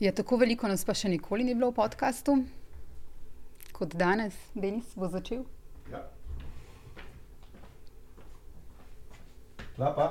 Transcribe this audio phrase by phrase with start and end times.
[0.00, 2.38] Je tako veliko nas pa še nikoli ni bilo v podkastu,
[3.76, 5.42] kot danes, Denis bo začel.
[5.92, 6.00] Ja.
[9.76, 10.06] Lapa.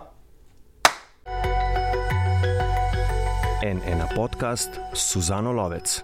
[3.65, 5.97] Ena podcast Suzano Lovec.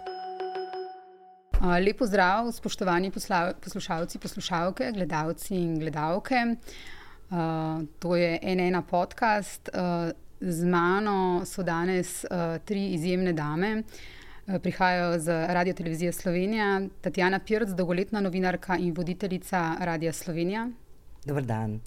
[1.86, 6.42] Lepo zdrav, spoštovani poslušalci, poslušalke, gledalci in gledalke.
[7.30, 9.70] Uh, to je ena podcast.
[9.70, 10.10] Uh,
[10.42, 13.84] z mano so danes uh, tri izjemne dame.
[14.48, 20.70] Uh, Prihajajo z Radio Televizije Slovenija, Tatjana Pirc, dolgoletna novinarka in voditeljica Radia Slovenija.
[21.26, 21.80] Dober dan.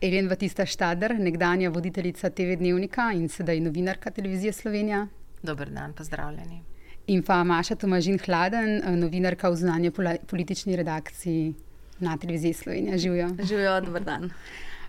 [0.00, 5.06] Elen Batista Štader, nekdanja voditeljica TV Dnevnika in sedaj novinarka Televizije Slovenija.
[5.42, 6.62] Dober dan, pozdravljeni.
[7.06, 9.90] In pa Maša Tomažin Hladen, eh, novinarka v znanje
[10.26, 11.54] politični redakciji
[11.98, 12.98] na Televiziji Slovenija.
[12.98, 13.28] Živijo.
[13.42, 14.30] Živijo, dober dan.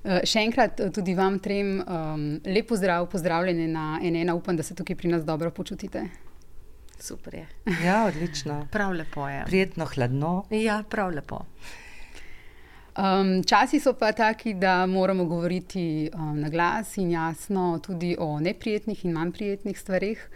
[0.03, 4.31] Uh, še enkrat uh, tudi vam trem um, lep pozdrav, pozdravljeni na NN.
[4.31, 6.05] Upam, da se tukaj pri nas dobro počutite.
[6.99, 7.48] Super je.
[7.84, 8.66] Ja, odlično.
[8.76, 9.43] Prav lepo je.
[9.45, 10.43] Prijetno hladno.
[10.51, 11.43] Ja, prav lepo.
[12.99, 18.40] Um, časi so pa taki, da moramo govoriti um, na glas in jasno tudi o
[18.40, 20.29] neprijetnih in manj prijetnih stvarih.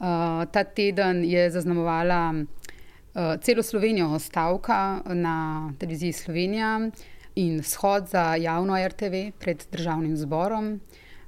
[0.00, 0.06] Uh,
[0.52, 6.90] ta teden je zaznamovala uh, celo Slovenijo stavka na televiziji Slovenija
[7.34, 10.80] in shod za javno RTV pred državnim zborom.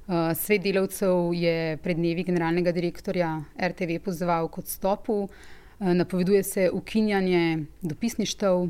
[0.07, 6.69] Uh, svet delavcev je pred dnevi generalnega direktorja RTV pozval k odstopu, uh, napoveduje se
[6.73, 8.67] ukinjanje dopisništev.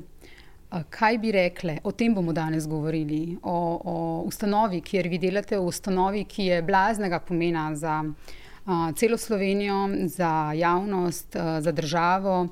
[0.90, 5.68] Kaj bi rekli, o tem bomo danes govorili, o, o ustanovi, kjer vi delate, o
[5.70, 12.50] ustanovi, ki je blaznega pomena za uh, celo Slovenijo, za javnost, uh, za državo, uh,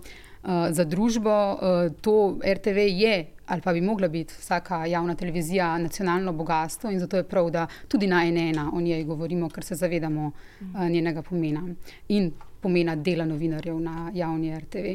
[0.69, 1.53] za družbo.
[1.53, 6.99] Uh, to RTV je ali pa bi mogla biti vsaka javna televizija nacionalno bogatstvo in
[6.99, 10.31] zato je prav, da tudi na ena o njej govorimo, ker se zavedamo
[10.61, 11.61] uh, njenega pomena
[12.07, 12.31] in
[12.61, 14.85] pomena dela novinarjev na javni RTV.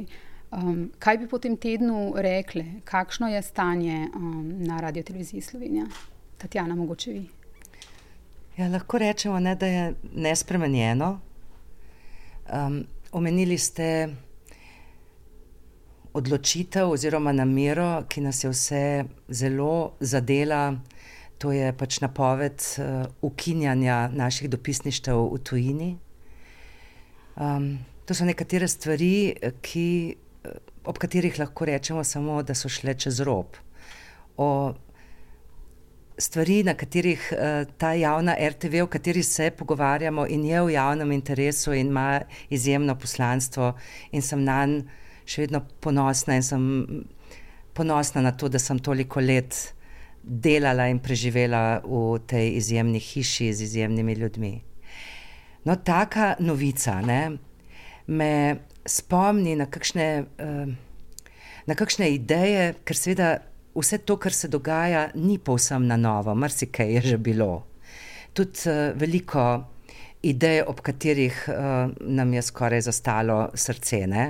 [0.51, 5.87] Um, kaj bi po tem tednu rekli, kakšno je stanje um, na Radio Televiziji Slovenija?
[6.39, 7.29] Tatjana, mogoče vi.
[8.57, 11.21] Ja, lahko rečemo, ne, da je nespremenjeno.
[12.53, 14.09] Um, omenili ste
[16.17, 18.85] odločitev oziroma namero, ki nas je vse
[19.29, 20.77] zelo zadela.
[21.39, 25.91] To je pač napoved uh, ukinjanja naših dopisništev v tujini.
[27.37, 27.77] Um,
[28.09, 29.89] to so nekatere stvari, ki
[30.87, 33.59] ob katerih lahko rečemo samo, da so šle čez rob.
[34.37, 34.49] O
[36.19, 41.13] stvari, na katerih uh, ta javna RTV, o kateri se pogovarjamo in je v javnem
[41.13, 43.75] interesu in ima izjemno poslanstvo,
[44.13, 44.89] in sem na njen
[45.27, 46.63] še vedno ponosna in sem
[47.77, 49.75] ponosna na to, da sem toliko let
[50.23, 54.55] delala in preživela v tej izjemni hiši z izjemnimi ljudmi.
[55.67, 57.37] No, taka novica ne,
[58.07, 58.33] me
[58.87, 60.09] spomni na kakšne,
[61.67, 63.31] na kakšne ideje, ker seveda
[63.77, 67.67] vse to, kar se dogaja, ni povsem na novo, marsikaj je že bilo.
[68.33, 69.43] Tudi veliko
[70.23, 71.49] idej, ob katerih
[72.01, 74.07] nam je skoraj zastalo srce.
[74.07, 74.27] Ne?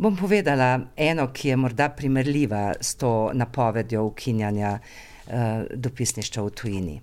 [0.00, 4.78] Bom povedala eno, ki je morda primerljiva s to napovedjo ukinjanja
[5.74, 6.94] dopisništva v tujini.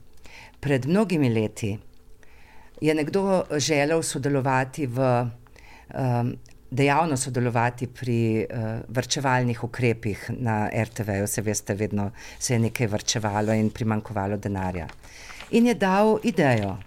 [0.59, 1.77] Pred mnogimi leti
[2.81, 6.33] je nekdo želel sodelovati v um,
[6.71, 13.53] dejavno sodelovati pri uh, vrčevalnih ukrepih na RTV-ju, se veste, vedno se je nekaj vrčevalo
[13.53, 14.87] in primankovalo denarja.
[15.51, 16.77] In je dal idejo.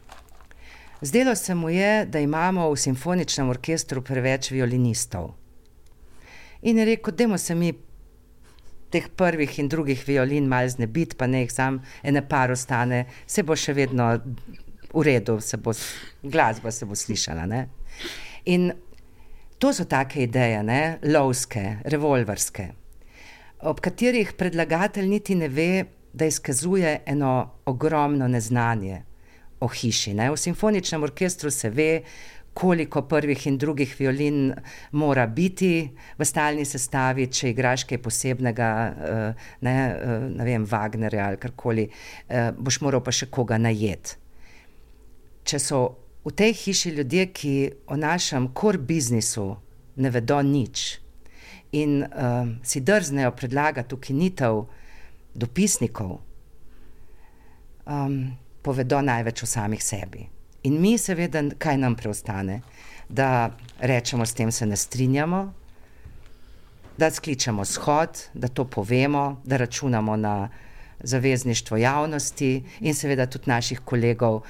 [1.01, 5.40] Zdelo se mu je, da imamo v simfoničnem orkestru preveč violinistov.
[6.63, 7.73] In je rekel, da se mi
[8.91, 13.43] teh prvih in drugih violin malo znebiti, pa ne jih sam ene par ostane, se
[13.43, 14.11] bo še vedno
[14.93, 15.73] v redu, se bo,
[16.23, 17.47] glasba se bo slišala.
[17.47, 17.69] Ne?
[18.51, 18.73] In
[19.61, 20.99] To so take ideje, ne?
[21.05, 22.65] lovske, revolverske,
[23.69, 25.85] ob katerih predlagatelj niti ne ve,
[26.17, 27.33] da izkazuje eno
[27.69, 29.03] ogromno neznanje
[29.61, 30.15] o hiši.
[30.17, 30.31] Ne?
[30.33, 31.91] V simfoničnem orkestru se ve,
[32.55, 34.53] koliko prvih in drugih violin
[34.93, 38.71] mora biti v stalni sestavi, če igraš kaj posebnega,
[39.61, 39.75] ne,
[40.35, 41.87] ne vem, Wagnerja ali karkoli,
[42.59, 44.19] boš moral pa še koga najeti.
[45.47, 45.81] Če so
[46.25, 47.55] v tej hiši ljudje, ki
[47.87, 49.47] o našem core biznisu
[49.97, 50.99] ne vedo nič
[51.73, 54.65] in uh, si drznejo predlagati ukinitev
[55.35, 56.19] dopisnikov,
[57.87, 60.27] um, povedo največ o samih sebi.
[60.63, 62.61] In mi, seveda, kaj nam preostane?
[63.09, 65.53] Da rečemo, s tem se ne strinjamo,
[66.99, 70.49] da skličemo shod, da to povemo, da računamo na
[71.01, 74.45] zavezništvo javnosti in seveda tudi naših kolegov uh,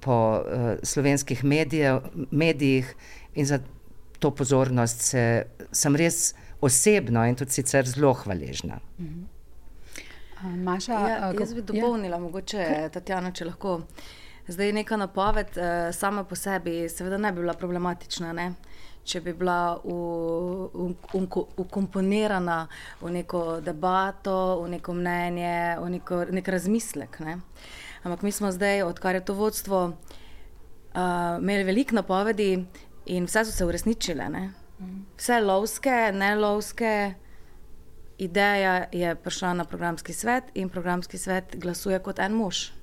[0.00, 2.00] po uh, slovenskih medijev,
[2.30, 2.94] medijih.
[3.34, 3.60] In za
[4.18, 8.80] to pozornost se, sem res osebno in tudi sicer zelo hvaležna.
[8.98, 9.06] Uh,
[10.56, 11.64] Maša, Ja, jaz bi ja.
[11.64, 13.80] dopolnila, mogoče Tatjana, če lahko.
[14.50, 18.52] Zdaj neka napoved eh, sama po sebi seveda ne bi bila problematična, ne?
[19.04, 19.78] če bi bila
[21.56, 22.56] ukomponirana
[23.00, 27.20] v neko debato, v neko mnenje, v neko, nek razmislek.
[27.24, 27.38] Ne?
[28.04, 32.52] Ampak mi smo zdaj, odkar je to vodstvo, uh, imeli veliko napovedi
[33.06, 34.28] in vse so se uresničile.
[34.28, 34.44] Ne?
[35.16, 37.14] Vse lovske, ne lovske.
[38.20, 42.79] Ideja je prišla na programski svet in programski svet glasuje kot en mož.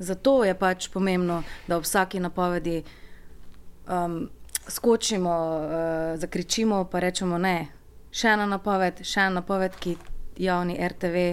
[0.00, 4.30] Zato je pač pomembno, da ob vsaki napovedi um,
[4.68, 7.68] skočimo, uh, zakričimo, pa rečemo ne.
[8.10, 9.98] Še ena napoved, še ena napoved, ki
[10.40, 11.24] javni RTV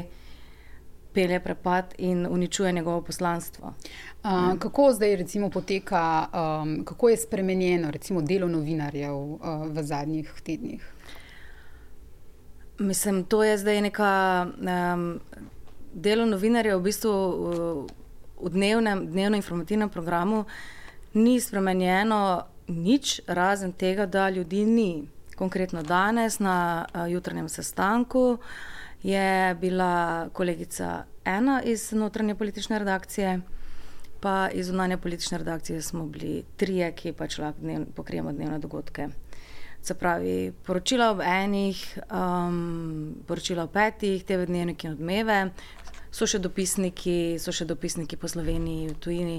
[1.16, 3.72] pelje prepad in uničuje njegovo poslanstvo.
[4.24, 9.40] Uh, kako zdaj recimo poteka, um, kako je spremenjeno recimo delo novinarjev uh,
[9.72, 10.84] v zadnjih tednih?
[12.80, 14.12] Mislim, to je zdaj neka
[14.46, 15.20] um,
[15.94, 17.88] delo novinarja v bistvu v,
[18.42, 20.46] v dnevnem, dnevno informativnem programu
[21.14, 25.08] ni spremenjeno nič, razen tega, da ljudi ni.
[25.36, 28.38] Konkretno danes na uh, jutranjem sestanku
[29.04, 33.40] je bila kolegica ena iz notranje politične redakcije,
[34.20, 39.08] pa iz zunanje politične redakcije smo bili trije, ki pač lahko dnev, pokrijemo dnevne dogodke.
[39.82, 45.52] Se pravi, poročila ob enih, um, poročila ob petih, te dnevniki in odmeve,
[46.12, 49.38] so še dopisniki, so še dopisniki po Sloveniji, v tujini,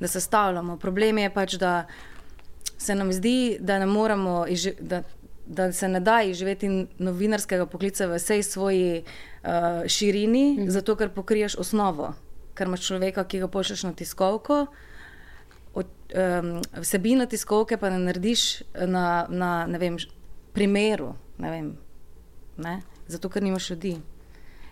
[0.00, 0.78] da se stavljamo.
[0.82, 1.86] Problem je pač, da
[2.78, 5.02] se nam zdi, da ne moremo, izži- da,
[5.46, 6.68] da se ne da izživeti
[6.98, 10.70] novinarskega poklica v vsej svoji uh, širini, mm.
[10.70, 12.14] zato ker pokriješ osnovo,
[12.54, 14.66] ker imaš človeka, ki ga pošlješ na tiskovko.
[15.76, 15.86] Od,
[16.16, 19.98] um, vsebino tiskovke pa ne narediš na, na ne vem,
[20.56, 21.72] primeru, ne vem,
[22.56, 22.80] ne?
[23.06, 23.96] zato ker nimaš ljudi.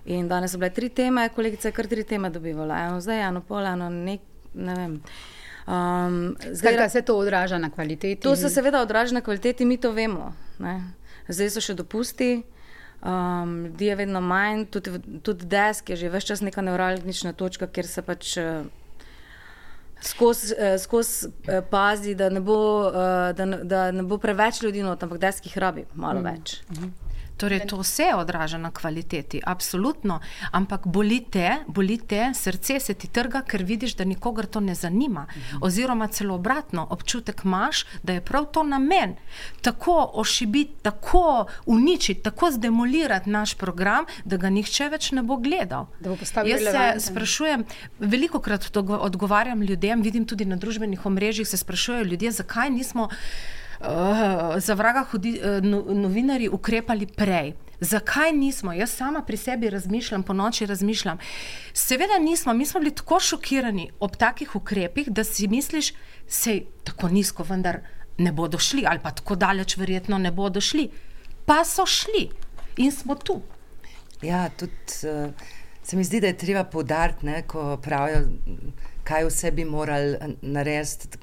[0.05, 3.41] In danes so bile tri teme, kolegica je kar tri teme dobivala, eno zdaj, eno
[3.41, 4.21] pol, eno nek,
[4.55, 4.99] ne vem.
[5.65, 8.21] Um, Skratka, se to odraža na kvaliteti.
[8.23, 10.35] To se seveda odraža na kvaliteti, mi to vemo.
[10.59, 10.77] Ne?
[11.29, 12.43] Zdaj so še dopusti,
[13.01, 14.93] um, ljudi je vedno manj, tudi,
[15.25, 18.67] tudi desk je že več čas neka neuralgična točka, kjer se pač uh,
[20.05, 20.53] skozi
[20.85, 21.15] skoz,
[21.49, 22.59] uh, pazi, da ne, bo,
[22.91, 26.29] uh, da, ne, da ne bo preveč ljudi, not, ampak desk jih rabi malo mm.
[26.29, 26.59] več.
[27.37, 30.21] Torej, to vse odraža na kvaliteti, absolutno,
[30.53, 34.75] ampak boli te, boli te, srce se ti trga, ker vidiš, da nikogar to ne
[34.75, 35.27] zanima.
[35.61, 39.17] Oziroma, celo obratno, občutek imaš, da je prav to namen.
[39.63, 45.87] Tako ošibiti, tako uničiti, tako zdemolirati naš program, da ga nihče več ne bo gledal.
[46.01, 47.01] Da bo Jaz se relevanten.
[47.01, 47.65] sprašujem,
[47.99, 53.09] veliko krat odgovarjam ljudem, vidim tudi na družbenih omrežjih, se sprašujejo ljudje, zakaj nismo.
[53.85, 57.53] Uh, za vraga hudi, uh, no, novinari ukrepali prej.
[57.81, 58.73] Zakaj nismo?
[58.73, 61.19] Jaz sama pri sebi razmišljam, po noči razmišljam.
[61.73, 65.93] Seveda nismo, mi smo bili tako šokirani ob takih ukrepih, da si misliš,
[66.27, 67.81] sej tako nizko, vendar
[68.19, 70.89] ne bodo šli, ali pa tako daleč, verjetno ne bodo šli.
[71.45, 72.31] Pa so šli
[72.77, 73.43] in smo tu.
[74.23, 74.73] Ja, tudi
[75.11, 75.33] uh,
[75.83, 78.25] se mi zdi, da je treba poudariti, ko pravijo,
[79.05, 81.19] kaj vse bi morali eh, narediti,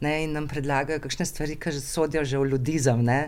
[0.00, 3.20] ne, in nam predlagajo kakšne stvari, ki že sodijo že v ljudizem, ne,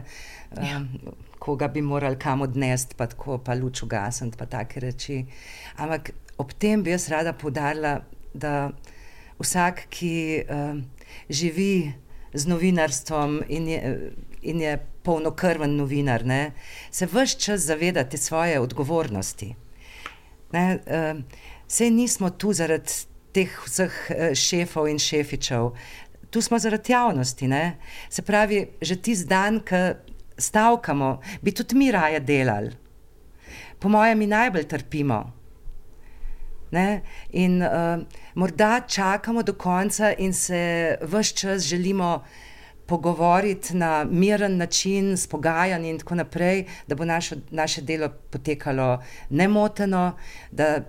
[0.57, 0.79] ja.
[0.79, 5.25] um, koga bi morali kam odnesti, pa tako, pa luč ugasniti, pa take reči.
[5.81, 8.00] Ampak ob tem bi jaz rada poudarila,
[8.35, 8.71] da
[9.41, 10.14] vsak, ki
[10.45, 10.85] um,
[11.29, 11.93] živi
[12.35, 13.81] z novinarstvom in je,
[14.43, 16.53] in je polnokrven novinar, ne,
[16.91, 19.55] se vse čas zaveda te svoje odgovornosti.
[20.53, 25.71] Ne, uh, sej nismo tu zaradi teh vseh uh, šefov in šefičev,
[26.31, 27.49] tu smo zaradi javnosti.
[27.49, 27.77] Ne?
[28.09, 29.83] Se pravi, že tisti dan, ki
[30.39, 32.73] stavkamo, bi tudi mi raje delali.
[33.79, 35.21] Po mojem, mi najbolj trpimo.
[36.71, 37.03] Ne?
[37.31, 37.99] In uh,
[38.35, 42.21] morda čakamo do konca in se vse čas želimo
[42.87, 49.03] pogovoriti na miren način, s pogajanji in tako naprej, da bo naše, naše delo potekalo
[49.31, 50.17] nemoteno,
[50.51, 50.81] da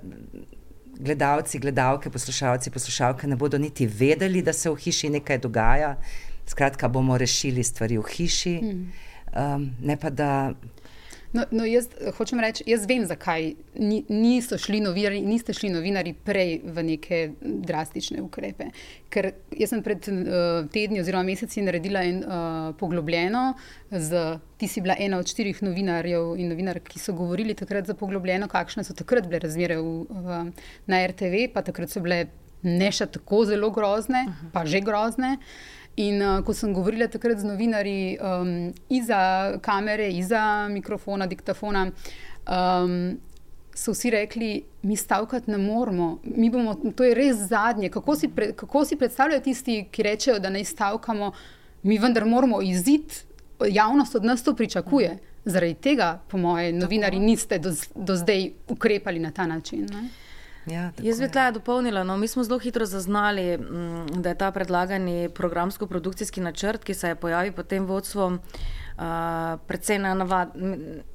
[0.99, 5.95] gledalci, gledalke, poslušalci, poslušalke ne bodo niti vedeli, da se v hiši nekaj dogaja.
[6.47, 10.53] Skratka, bomo rešili stvari v hiši, um, ne pa da.
[11.33, 16.11] No, no jaz hočem reči, jaz vem, zakaj ni, niso šli novinari, niste šli novinari
[16.13, 18.67] prej v neke drastične ukrepe.
[19.11, 22.35] Ker jaz sem pred uh, tedni oziroma meseci naredila en uh,
[22.79, 23.45] poglobljeno,
[23.91, 24.25] z,
[24.59, 28.51] ti si bila ena od štirih novinarjev in novinark, ki so govorili takrat za poglobljeno,
[28.51, 30.43] kakšne so takrat bile razmere v, v,
[30.91, 32.25] na RTV, pa takrat so bile
[32.61, 34.51] ne še tako zelo grozne, uh -huh.
[34.53, 35.37] pa že grozne.
[35.95, 38.53] In uh, ko sem govorila takrat z novinarji um,
[38.89, 41.89] iza kamere, iza mikrofona, diktafona,
[42.47, 43.17] um,
[43.75, 47.89] so vsi rekli, mi stavkati ne moramo, mi bomo, to je res zadnje.
[47.89, 51.31] Kako si, pre, kako si predstavljajo tisti, ki rečejo, da naj stavkamo,
[51.83, 53.11] mi vendar moramo izid,
[53.69, 55.17] javnost od nas to pričakuje.
[55.45, 59.87] Zaradi tega, po mojem, novinari niste do, do zdaj ukrepali na ta način.
[59.91, 60.09] Ne?
[60.65, 62.03] Ja, Jaz bi tle dopolnila.
[62.03, 67.07] No, mi smo zelo hitro zaznali, mm, da je ta predlagani programsko-produkcijski načrt, ki se
[67.07, 68.39] je pojavil pod tem vodstvom,
[68.97, 69.99] uh, precej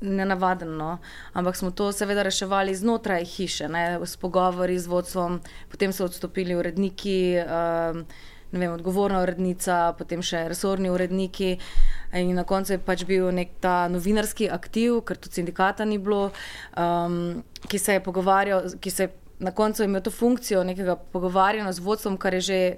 [0.01, 0.77] nenavaden.
[0.77, 0.99] No.
[1.33, 6.55] Ampak smo to seveda reševali znotraj hiše, ne, s pogovori z vodstvom, potem so odstopili
[6.55, 7.37] uredniki.
[7.47, 8.03] Uh,
[8.53, 11.57] Vem, odgovorna urednica, potem še resorni uredniki.
[12.15, 16.31] In na koncu je pač bil nek ta novinarski aktiv, ker tudi sindikata ni bilo,
[16.79, 21.73] um, ki se je pogovarjal, ki se je na koncu imel to funkcijo nekega pogovarjanja
[21.73, 22.77] z vodstvom, kar je že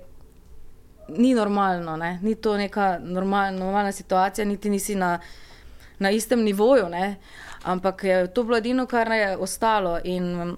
[1.08, 2.18] ni normalno, ne?
[2.22, 5.18] ni to neka normal, normalna situacija, niti nisi na,
[5.98, 6.88] na istem nivoju.
[6.88, 7.16] Ne?
[7.62, 9.98] Ampak je to bilo edino, kar je ostalo.
[10.04, 10.56] In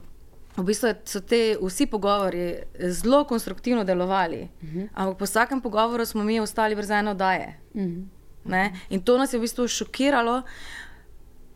[0.56, 4.48] v bistvu so te vsi pogovori zelo konstruktivno delovali.
[4.62, 4.78] Uh mhm.
[4.78, 4.88] -huh.
[4.94, 7.58] Ampak po vsakem pogovoru smo mi ostali brez ene oddaje.
[7.74, 8.02] Uh mhm.
[8.46, 8.70] -huh.
[8.88, 10.42] In to nas je v bistvu šokiralo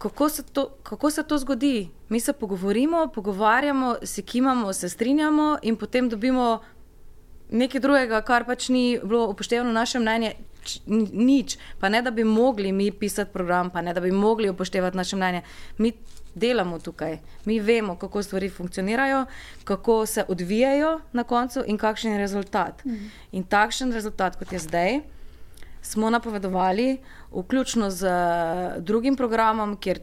[0.05, 1.89] kako se, to, kako se to zgodi?
[2.09, 6.61] Mi se pogovorimo, pogovarjamo, se kimamo, se strinjamo in potem dobimo
[7.51, 10.35] nekaj drugega, kar pač ni bilo upoštevano v našem mnenju.
[11.13, 14.97] Nič, pa ne da bi mogli mi pisati program, pa ne da bi mogli upoštevati
[14.97, 15.43] naše mnenje.
[15.79, 15.93] Mi
[16.35, 19.25] delamo tukaj, mi vemo, kako stvari funkcionirajo,
[19.65, 22.85] kako se odvijajo na koncu in kakšen je rezultat.
[22.85, 23.07] Mhm.
[23.33, 25.01] In takšen rezultat, kot je zdaj,
[25.85, 26.99] smo napovedovali,
[27.33, 30.01] vključno z uh, drugim programom, kjer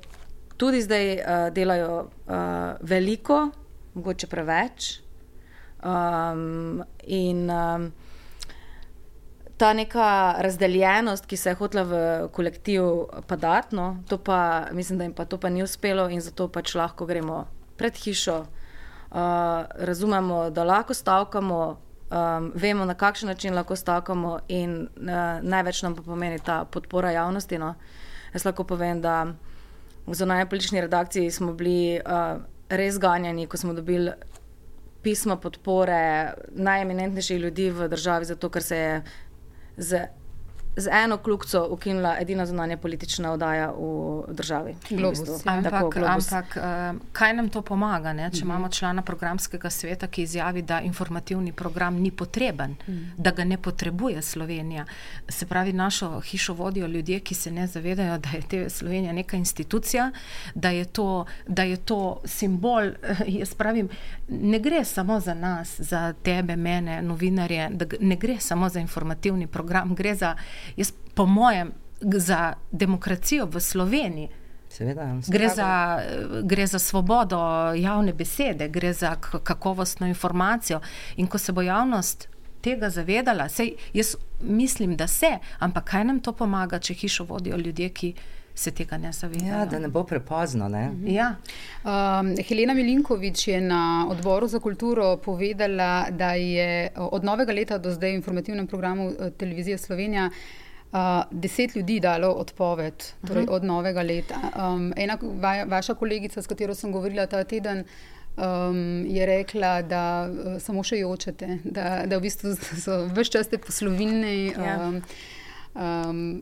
[0.57, 1.21] tudi zdaj uh,
[1.53, 2.33] delajo uh,
[2.81, 3.49] veliko,
[3.93, 5.01] mogoče preveč.
[5.83, 7.91] Um, in um,
[9.57, 12.83] ta neka razdeljenost, ki se je hotela v kolektiv
[13.27, 16.75] padati, no, to pa mislim, da jim pa to pa ni uspelo in zato pač
[16.75, 17.47] lahko gremo
[17.77, 18.39] pred hišo.
[19.11, 19.17] Uh,
[19.75, 21.77] razumemo, da lahko stavkamo,
[22.11, 27.11] um, vemo, na kakšen način lahko stavkamo, in uh, največ nam pa pomeni ta podpora
[27.11, 27.57] javnosti.
[27.57, 27.73] No.
[28.33, 29.25] Jaz lahko povem, da
[30.05, 34.11] v zonalni politični redakciji smo bili uh, res ganjeni, ko smo dobili
[35.01, 39.01] pismo podpore najeminentnejših ljudi v državi, zato ker se je
[39.77, 40.07] z
[40.75, 44.75] z eno kljubco ukinila edina zunanja politična oddaja v državi.
[44.89, 45.45] Globus.
[45.45, 46.31] Ampak, Tako, globus.
[46.31, 48.23] ampak uh, kaj nam to pomaga, ne?
[48.23, 48.43] če uh -huh.
[48.43, 53.11] imamo člana programskega sveta, ki izjavi, da informativni program ni potreben, uh -huh.
[53.17, 54.85] da ga ne potrebuje Slovenija.
[55.29, 59.37] Se pravi, našo hišo vodijo ljudje, ki se ne zavedajo, da je te Slovenija neka
[59.37, 60.11] institucija,
[60.55, 62.91] da je to, da je to simbol.
[63.27, 63.89] Jaz pravim,
[64.27, 69.95] ne gre samo za nas, za tebe, mene, novinarje, ne gre samo za informativni program,
[69.95, 70.35] gre za
[70.75, 74.29] Jaz, po mojem, za demokracijo v Sloveniji.
[74.69, 75.99] Seveda, gre, za,
[76.43, 77.37] gre za svobodo
[77.75, 80.79] javne besede, gre za kakovostno informacijo.
[81.15, 82.27] In ko se bo javnost
[82.61, 87.57] tega zavedala, sej, jaz mislim, da se, ampak kaj nam to pomaga, če hišo vodijo
[87.57, 88.13] ljudje, ki
[88.55, 89.47] se tega ne zavedajo?
[89.47, 90.69] Ja, da ne bo prepozno.
[90.69, 90.89] Ne?
[90.89, 91.07] Mhm.
[91.07, 91.35] Ja.
[91.83, 97.91] Um, Helena Milinkovič je na odboru za kulturo povedala, da je od novega leta do
[97.91, 100.29] zdaj v informativnem programu eh, televizije Slovenija.
[100.91, 100.97] Uh,
[101.31, 103.51] deset ljudi dalo odpoved, torej -huh.
[103.51, 104.35] od novega leta.
[104.35, 107.83] Um, ena va, vaša kolegica, s katero sem govorila ta teden,
[108.37, 113.47] um, je rekla, da uh, samo še jočete, da, da v bistvu so vse čas
[113.47, 114.51] te poslovilne.
[114.57, 115.01] Um, ja
[115.73, 116.41] um,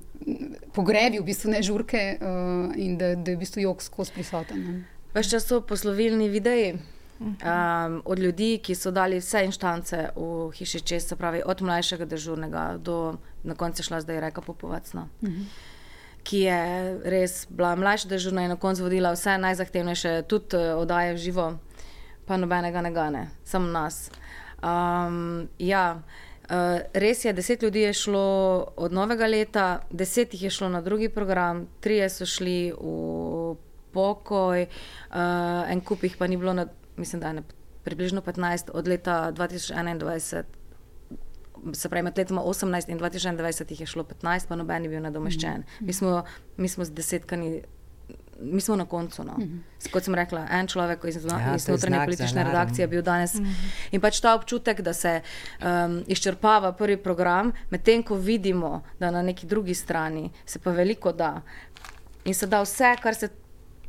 [0.74, 4.86] pogrebi, v bistvu ne žurke uh, in da, da je v bistvu jog skozi prisoten.
[5.14, 6.78] Ves čas so poslovilni videi.
[7.20, 12.06] Um, od ljudi, ki so dali vse inštance v hiši čez, se pravi, od mlajšega
[12.08, 15.44] dežurnega do na koncu šla zdaj reka popovacno, uh -huh.
[16.24, 21.14] ki je res bila mlajša dežurna in na koncu vodila vse najzahtevnejše, tudi uh, oddaje
[21.14, 21.58] v živo,
[22.26, 24.12] pa nobenega ne gane, samo nas.
[24.64, 26.29] Um, ja, Uh,
[26.94, 31.10] res je, deset ljudi je šlo od novega leta, deset jih je šlo na drugi
[31.10, 33.56] program, tri so šli v
[33.94, 37.44] pokoj, uh, en kup jih pa ni bilo, na, mislim, da je
[37.84, 40.44] približno 15 od leta 2021.
[41.74, 45.02] Se pravi, med letoma 18 in 2021 jih je šlo 15, pa noben je bil
[45.02, 45.60] nadomeščen.
[45.60, 45.86] Mm -hmm.
[45.86, 46.24] mi, smo,
[46.58, 47.62] mi smo z desetkami
[48.42, 49.24] mi smo na koncu.
[49.24, 49.34] No.
[49.40, 49.58] Mhm.
[49.92, 53.36] Kot sem rekla, en človek iz, Ja, iz notranje politične redakcije je bil danes.
[53.92, 59.22] In pač ta občutek, da se um, izčrpava prvi program, medtem ko vidimo, da na
[59.22, 61.42] neki drugi strani se pa veliko da.
[62.26, 63.30] In se da vse, kar se.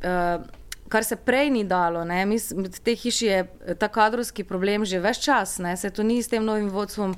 [0.03, 0.47] Uh,
[0.91, 4.83] Kar se prej ni dalo, ne, mi, v tej hiši je eh, ta kadrovski problem
[4.85, 7.15] že več čas, ne, se to ni s tem novim vodstvom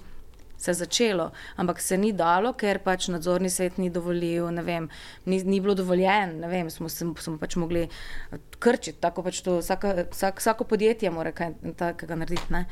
[0.64, 1.26] se začelo,
[1.60, 4.86] ampak se ni dalo, ker pač nadzorni svet ni dovolil, ne vem,
[5.26, 9.42] ni, ni bilo dovoljen, ne vem, smo, se- smo pač mogli eh, krčiti, tako pač
[9.44, 12.64] to vsaka, vsak, vsako podjetje mora kaj takega narediti, ne.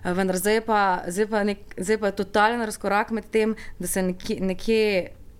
[0.00, 3.86] Eh, Vendar zdaj pa, zdaj pa, nek, zdaj pa je totalen razkorak med tem, da
[3.86, 4.80] se nekje, nekje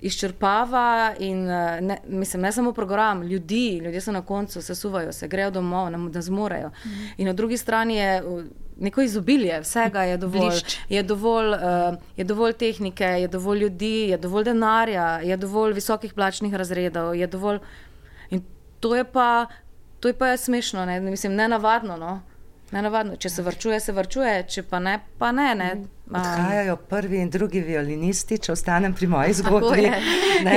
[0.05, 0.87] izčrpava
[1.19, 5.29] in eh, ne, mislim, ne samo program, ljudi, ljudje so na koncu, se suvajo, se
[5.29, 6.71] grejo domov, ne, ne zmorejo.
[7.17, 8.23] In na drugi strani je
[8.77, 10.51] neko izobilje, vsega je dovolj.
[10.51, 10.77] Blišč.
[10.89, 16.15] Je dovolj, uh, je dovolj tehnike, je dovolj ljudi, je dovolj denarja, je dovolj visokih
[16.15, 17.59] plačnih razredov, je dovolj.
[18.31, 18.43] In
[18.81, 19.47] to je pa,
[20.01, 21.01] to je pa smešno, ne?
[21.01, 21.97] mislim, nenavadno.
[21.97, 22.21] No?
[22.73, 23.17] Nenavadno.
[23.17, 25.55] Če se vrčuje, se vrčuje, če pa ne, pa ne.
[25.55, 25.71] ne.
[25.75, 29.85] Um, Odhajajo prvi in drugi violinisti, če ostanem pri moji zgodbi.
[29.85, 30.03] je.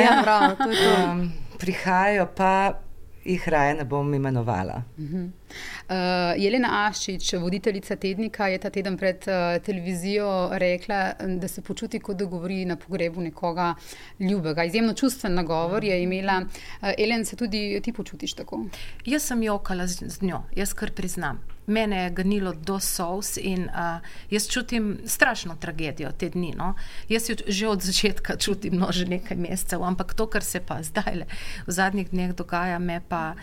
[0.01, 0.95] Ja, prav, to je to.
[1.11, 1.23] Um,
[1.61, 2.51] prihajajo pa,
[3.27, 4.81] jih raje ne bom imenovala.
[4.97, 5.27] Uh,
[6.37, 11.99] Jelena Aščič, voditeljica tednika, je ta teden pred uh, televizijo rekla, m, da se počuti,
[11.99, 13.73] kot da govori na pogrebu nekoga
[14.19, 14.63] ljubega.
[14.67, 16.41] Izjemno čustven nagovor je imela.
[16.41, 18.65] Uh, Elen, se tudi ti počutiš tako?
[19.05, 21.39] Jaz sem jokala z, z njo, jaz kar priznam.
[21.67, 26.53] Mene je ganilo do solz in uh, jaz čutim strašno tragedijo te dni.
[26.57, 26.73] No?
[27.09, 30.81] Jaz jo že od začetka čutim, no že nekaj mesecev, ampak to, kar se pa
[30.83, 31.25] zdaj
[31.67, 33.41] v zadnjih dneh dogaja, me pa uh,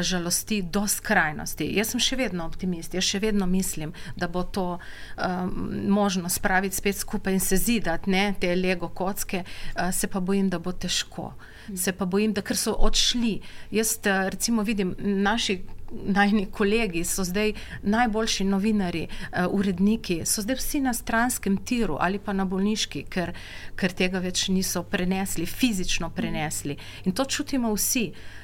[0.00, 1.66] žalosti do skrajnosti.
[1.76, 5.52] Jaz sem še vedno optimist, jaz še vedno mislim, da bo to um,
[5.88, 10.50] možno spraviti spet skupaj in se zidati, ne te lego kocke, uh, se pa bojim,
[10.52, 11.32] da bo težko.
[11.78, 13.38] Se pa bojim, da ker so odšli.
[13.70, 15.62] Jaz uh, recimo vidim naši.
[15.92, 17.50] Najni kolegi so zdaj
[17.84, 23.34] najboljši novinari, uh, uredniki, so zdaj vsi na stranskem tiru ali pa na bolniški, ker,
[23.76, 26.78] ker tega več niso prenesli, fizično prenesli.
[27.04, 28.06] In to čutimo vsi.
[28.08, 28.41] Uh,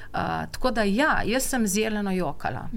[0.51, 2.67] tako da, ja, jaz sem zeleno jokala.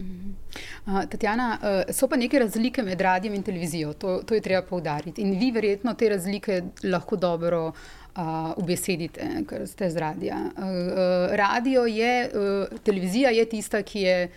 [0.87, 4.63] Uh, Tatjana, uh, so pa neke razlike med radijem in televizijo, to, to je treba
[4.67, 5.23] poudariti.
[5.23, 10.37] In vi verjetno te razlike lahko dobro uh, ubesedite, ker ste z radija.
[10.37, 14.29] Uh, uh, radio je, uh, televizija je tista, ki je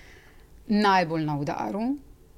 [0.67, 1.83] najbolj na udaru.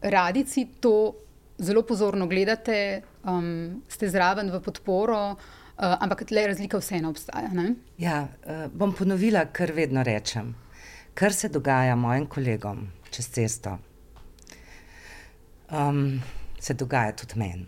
[0.01, 1.13] Radici to
[1.57, 7.49] zelo pozorno gledate, um, ste zraven v podporo, uh, ampak tle razlika vseeno obstaja.
[7.53, 7.75] Ne?
[7.97, 10.55] Ja, uh, bom ponovila, kar vedno rečem.
[11.13, 13.77] Kar se dogaja mojim kolegom čez cesto,
[15.71, 16.21] um,
[16.59, 17.67] se dogaja tudi meni.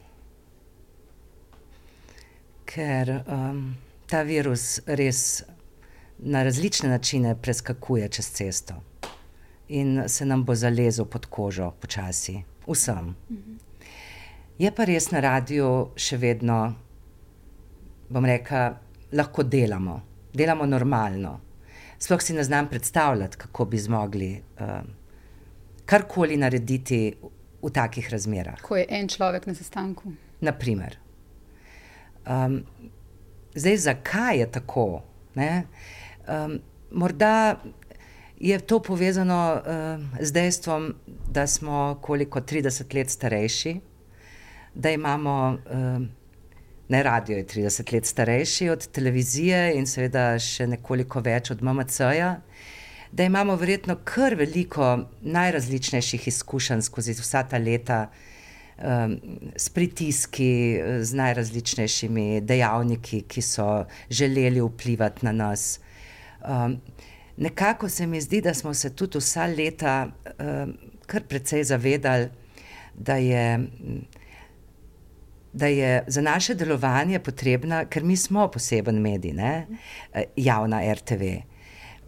[2.66, 3.64] Ker um,
[4.10, 5.44] ta virus res
[6.20, 8.76] na različne načine preskakuje čez cesto
[9.70, 13.16] in se nam bo zalezel pod kožo počasi, vsem.
[14.60, 16.74] Je pa res na radiju še vedno
[18.10, 18.80] bom rekla,
[19.12, 20.02] lahko delamo,
[20.34, 21.40] delamo normalno.
[22.00, 24.68] Sploh si ne znam predstavljati, kako bi zmogli uh,
[25.86, 27.30] karkoli narediti v,
[27.62, 28.62] v takih razmerah.
[28.62, 30.14] Ko je en človek na sestanku.
[30.42, 30.98] Naprimer.
[32.28, 32.64] Um,
[33.56, 35.02] zdaj, zakaj je tako?
[35.36, 35.66] Ne?
[36.28, 36.60] Um,
[36.92, 37.60] morda
[38.40, 40.94] je to povezano uh, z dejstvom,
[41.28, 43.80] da smo koliko 30 let starejši,
[44.74, 45.58] da imamo.
[45.66, 46.19] Uh,
[46.90, 52.32] Ne, radio je 30 let starejši od televizije in seveda še nekoliko več od MMC-ja,
[53.12, 54.88] da imamo verjetno kar veliko
[55.22, 59.14] najrazličnejših izkušenj skozi vsa ta leta um,
[59.54, 60.50] s pritiski,
[61.06, 63.70] z najrazličnejšimi dejavniki, ki so
[64.10, 65.80] želeli vplivati na nas.
[66.42, 66.80] Um,
[67.38, 70.74] nekako se mi zdi, da smo se tudi vsa leta um,
[71.06, 72.32] kar precej zavedali,
[72.98, 73.60] da je
[75.54, 79.68] da je za naše delovanje potrebna, ker mi smo poseben medij, ne?
[80.36, 81.24] javna RTV.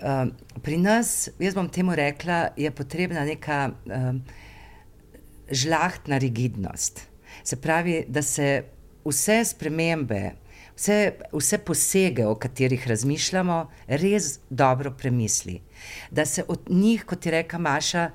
[0.02, 4.22] Um, pri nas, jaz bom temu rekla, je potrebna neka um,
[5.52, 7.08] žlahtna rigidnost.
[7.44, 8.64] Se pravi, da se
[9.06, 10.32] vse spremembe,
[10.76, 15.62] vse, vse posege, o katerih razmišljamo, res dobro premisli.
[16.12, 18.10] Da se od njih, kot je rekla Maša,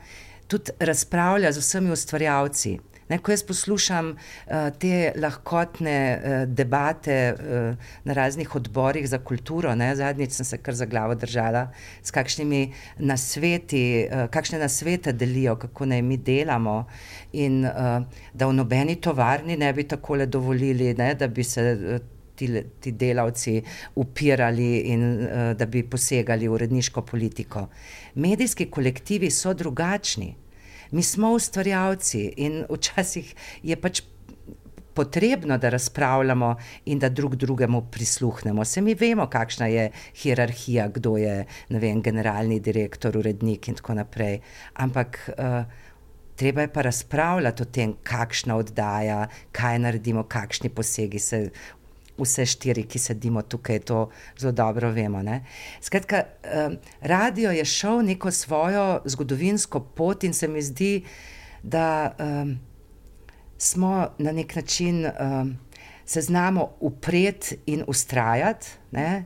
[0.47, 2.79] tudi razpravlja z vsemi ustvarjalci.
[3.09, 9.71] Ne, ko jaz poslušam uh, te lahkotne uh, debate uh, na raznih odborih za kulturo,
[9.95, 11.69] zadnjič sem se kar za glavo držala,
[12.03, 16.87] s kakšnimi nasveti, uh, kakšne nasvete delijo, kako naj mi delamo,
[17.33, 18.03] in uh,
[18.35, 22.01] da v nobeni tovarni ne bi takole dovolili, ne, da bi se uh,
[22.37, 22.49] ti,
[22.81, 23.63] ti delavci
[23.95, 27.69] upirali in uh, da bi posegali v uredniško politiko.
[28.15, 30.35] Medijski kolektivi so drugačni.
[30.97, 34.01] Mi smo ustvarjalci in včasih je pač
[34.97, 36.55] potrebno, da razpravljamo
[36.85, 38.65] in da drug drugemu prisluhnemo.
[38.65, 39.91] Se mi vemo, kakšna je
[40.23, 44.41] hierarhija, kdo je vem, generalni direktor, urednik in tako naprej.
[44.73, 45.69] Ampak uh,
[46.37, 51.51] treba je pa razpravljati o tem, kakšna oddaja, kaj naredimo, kakšni posegi se.
[52.19, 55.23] Vse štiri, ki sedimo tukaj, to zelo dobro vemo.
[55.23, 55.43] Ne?
[55.81, 61.05] Skratka, um, radio je šel neko svojo zgodovinsko pot, in se mi zdi,
[61.63, 62.57] da um,
[63.59, 65.57] smo na nek način um,
[66.07, 68.67] se znamo upreti in ustrajati.
[68.91, 69.25] Ne?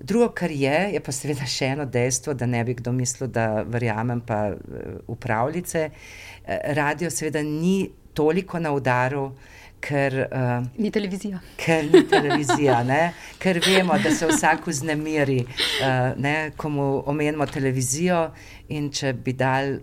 [0.00, 3.64] Drugo, kar je, je pa seveda še eno dejstvo, da ne bi kdo mislil, da
[3.66, 5.88] verjamem pa v pravljice.
[5.90, 9.32] Eh, radio seveda ni toliko na udaru.
[9.80, 11.38] Ker, uh, ni televizija.
[11.56, 13.12] Ker ni televizija, ne?
[13.38, 15.38] ker vemo, da se vsak vznemiri,
[15.86, 18.24] uh, ko mu omenimo televizijo.
[18.74, 19.78] In če bi dal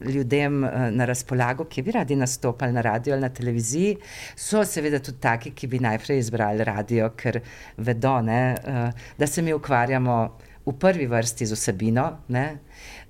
[0.00, 3.96] ljudem eh, na razpolago, ki bi radi nastopali na radiju ali na televiziji,
[4.36, 7.40] so seveda tudi taki, ki bi najprej izbrali radio, ker
[7.76, 10.18] vedo, ne, eh, da se mi ukvarjamo
[10.66, 12.06] v prvi vrsti z osebino.
[12.28, 12.46] Ne,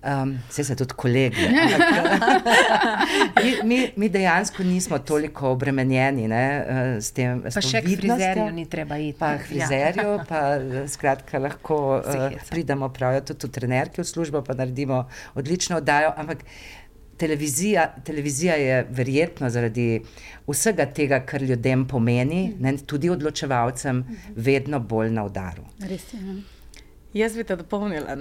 [0.05, 1.47] Um, Vse se tudi kolegi.
[3.45, 7.41] mi, mi, mi dejansko nismo toliko obremenjeni ne, eh, s tem.
[7.47, 9.17] Pa še k frizerju ni treba iti.
[9.19, 10.27] Pa k frizerju, ja.
[10.29, 10.43] pa
[10.93, 15.07] skratka lahko uh, pridemo, pravijo tudi trenerki v službo, pa naredimo
[15.41, 16.13] odlično oddajo.
[16.21, 16.45] Ampak
[17.17, 20.03] televizija, televizija je verjetno zaradi
[20.47, 24.05] vsega tega, kar ljudem pomeni, ne, tudi odločevalcem,
[24.37, 25.65] vedno bolj na udaru.
[25.89, 26.21] Res je.
[26.21, 26.43] Ne?
[27.15, 28.17] Jaz bi te dopolnila,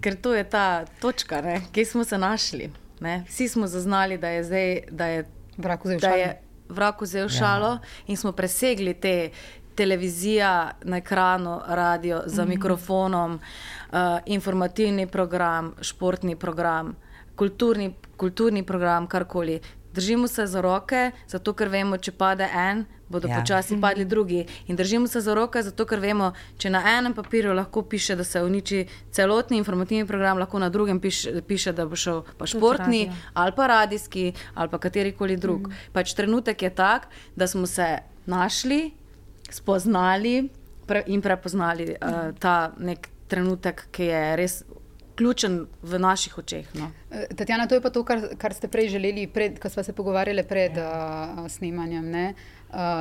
[0.00, 1.60] ker to je ta točka, ne?
[1.72, 2.70] kje smo se našli.
[3.00, 3.24] Ne?
[3.28, 5.24] Vsi smo zaznali, da je zdaj, da je
[5.56, 6.32] vrak vzel šalo.
[6.68, 7.80] Vrak vzel šalo ja.
[8.06, 9.30] in smo presegli te
[9.74, 12.48] televizija na ekranu, radio za mm -hmm.
[12.48, 16.96] mikrofonom, uh, informativni program, športni program,
[17.36, 19.60] kulturni, kulturni program, karkoli.
[19.92, 23.40] Držimo se za roke, zato ker vemo, če pade en, bodo ja.
[23.40, 23.80] počasi mhm.
[23.82, 24.46] padli drugi.
[24.66, 28.24] In držimo se za roke, zato ker vemo, če na enem papirju lahko piše, da
[28.24, 33.10] se uniči celotni informativni program, lahko na drugem piše, piše da bo šel pa športni
[33.34, 35.68] ali pa radijski ali pa katerikoli drug.
[35.68, 35.92] Mm.
[35.92, 38.90] Pač trenutek je tak, da smo se našli,
[39.50, 40.48] spoznali
[40.86, 44.62] pre in prepoznali uh, ta nek trenutek, ki je res
[45.20, 46.70] ključen v naših očeh.
[46.74, 46.88] No.
[47.10, 49.26] Eh, Tatjana, to je pa to, kar, kar ste prej želeli,
[49.60, 51.34] ko smo se pogovarjali pred ja.
[51.36, 52.08] uh, snemanjem.
[52.08, 52.48] Uh,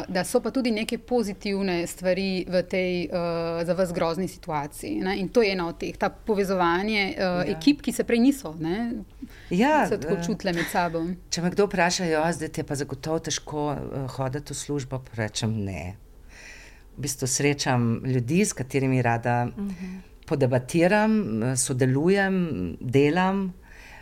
[0.07, 4.99] da so pa tudi neke pozitivne stvari v tej uh, za vas grozni situaciji.
[5.01, 5.17] Ne?
[5.19, 7.45] In to je ena od teh, ta povezovanje uh, ja.
[7.53, 8.55] ekip, ki se prej niso.
[8.59, 8.91] Ne?
[9.49, 11.05] Ja, se tako čutile med sabo.
[11.29, 15.53] Če me kdo vpraša, ja, zdaj je pa zagotovo težko uh, hoditi v službo, rečem
[15.65, 15.95] ne.
[16.97, 19.47] V bistvu srečam ljudi, s katerimi rada.
[19.55, 19.73] Uh mhm.
[19.73, 21.13] -huh podebatiram,
[21.57, 22.35] sodelujem,
[22.79, 23.49] delam.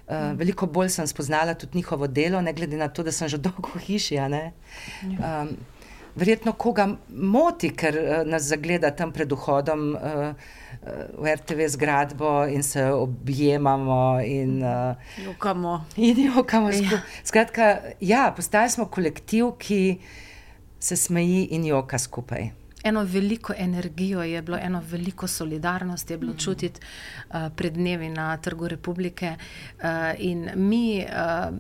[0.08, 3.38] Uh, veliko bolj sem spoznala tudi njihovo delo, ne glede na to, da sem že
[3.48, 4.20] dolgo v hiši.
[4.22, 5.58] Um,
[6.15, 10.32] verjetno koga moti, ker uh, nas zagleda tam pred vhodom uh,
[11.17, 14.20] v RTV zgradbo in se objemamo.
[14.24, 15.82] In, uh, jokamo.
[15.98, 16.72] In jokamo.
[16.72, 17.02] Ja.
[17.24, 20.00] Skratka, ja, postali smo kolektiv, ki
[20.80, 22.52] se smeji in joka skupaj
[22.88, 26.38] eno veliko energijo, je bilo eno veliko solidarnost, je bilo mm.
[26.38, 26.80] čutiti
[27.30, 29.36] uh, pred dnevi na Trgu Republike.
[29.36, 29.84] Uh,
[30.17, 31.56] in mi, uh,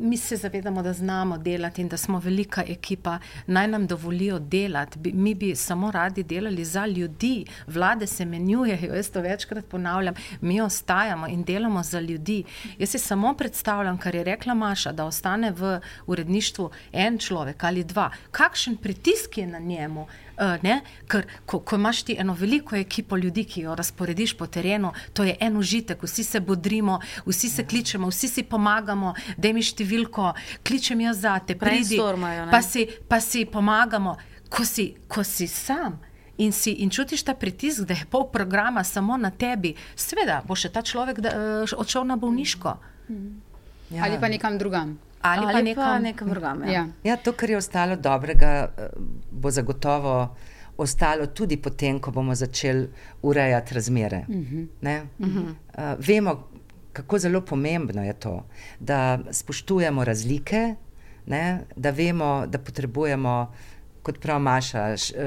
[0.00, 4.98] mi se zavedamo, da znamo delati in da smo velika ekipa, naj nam dovolijo delati.
[4.98, 10.14] Bi, mi bi samo radi delali za ljudi, vlade se menjujejo, jaz to večkrat ponavljam,
[10.40, 12.44] mi ostajamo in delamo za ljudi.
[12.78, 17.84] Jaz si samo predstavljam, kar je rekla Maša, da ostane v uredništvu en človek ali
[17.84, 18.10] dva.
[18.30, 20.06] Kakšen pritisk je na njemu?
[20.38, 24.92] Uh, Ker ko, ko imaš ti eno veliko ekipo ljudi, ki jo razporediš po terenu,
[25.12, 29.72] to je en užitek, vsi se bodrimo, vsi se kličemo, vsi si pomagamo, da imaš
[29.72, 31.98] številko, kličem jaz za te, pridi,
[32.50, 34.16] pa si, pa si pomagamo,
[34.48, 35.98] ko si, ko si sam.
[36.38, 40.54] In, si, in čutiš ta pritisk, da je pol programa samo na tebi, seveda bo
[40.54, 42.76] še ta človek da, uh, odšel na bolniško.
[43.90, 44.04] Ja.
[44.04, 46.62] Ali pa nekam drugam ali, ali pa nekam, nekam drugam.
[46.62, 46.72] Ja.
[46.72, 46.86] Ja.
[47.04, 48.88] Ja, to, kar je ostalo dobrega, eh,
[49.30, 50.36] bo zagotovo
[50.78, 52.88] ostalo tudi potem, ko bomo začeli
[53.22, 54.24] urejati razmere.
[54.28, 54.66] Uh -huh.
[55.18, 55.54] uh -huh.
[55.74, 56.48] Uh, vemo,
[56.92, 58.44] kako zelo pomembno je to,
[58.80, 60.74] da spoštujemo razlike,
[61.26, 61.60] ne?
[61.76, 63.52] da vemo, da potrebujemo
[64.08, 64.84] kot pravi Maša,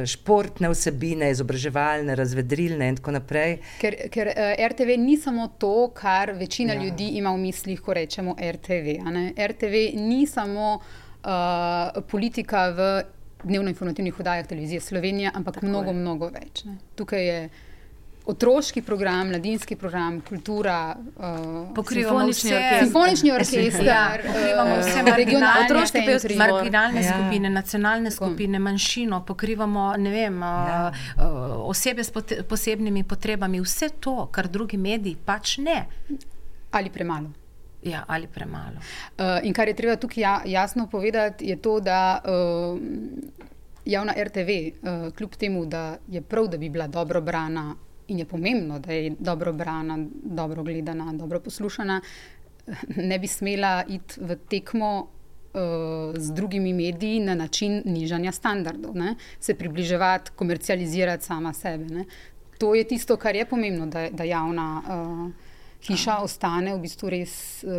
[0.09, 3.59] športne vsebine, izobraževalne, razvedrilne in tako naprej.
[3.81, 6.83] Ker, ker eh, RTV ni samo to, kar večina ja.
[6.83, 8.99] ljudi ima v mislih, ko rečemo RTV.
[9.37, 12.91] RTV ni samo uh, politika v
[13.43, 15.97] dnevno-informativnih oddajah televizije Slovenije, ampak Tako mnogo, je.
[15.97, 16.63] mnogo več.
[16.65, 16.77] Ne.
[16.95, 17.49] Tukaj je
[18.25, 25.65] otroški program, mladinski program, kultura, uh, pokrivamo vse, simfonični orkester, ja, pokrivamo vse uh, regionalne,
[25.65, 27.13] otroške pevce, marginalne ja.
[27.13, 28.25] skupine, nacionalne Tako.
[28.25, 30.91] skupine, manjšino, pokrivamo vem, uh, ja.
[31.17, 32.11] uh, osebe s
[32.49, 35.85] posebnimi potrebami, vse to, kar drugi mediji pač ne.
[36.71, 37.31] Ali premalo.
[37.83, 38.77] Ja, ali premalo.
[39.17, 42.79] Uh, in kar je treba tukaj ja, jasno povedati, je to, da uh,
[43.85, 47.73] javna RTV, uh, kljub temu, da je prav, da bi bila dobro brana
[48.11, 52.01] in je pomembno, da je dobro brana, dobro gledana, dobro poslušana,
[52.95, 59.15] ne bi smela iti v tekmo uh, z drugimi mediji na način nižanja standardov, ne?
[59.39, 61.85] se približevati, komercializirati sama sebe.
[61.85, 62.05] Ne?
[62.57, 64.81] To je tisto, kar je pomembno, da, da javna.
[64.85, 65.40] Uh,
[65.87, 67.33] hiša ostane v bistvu res,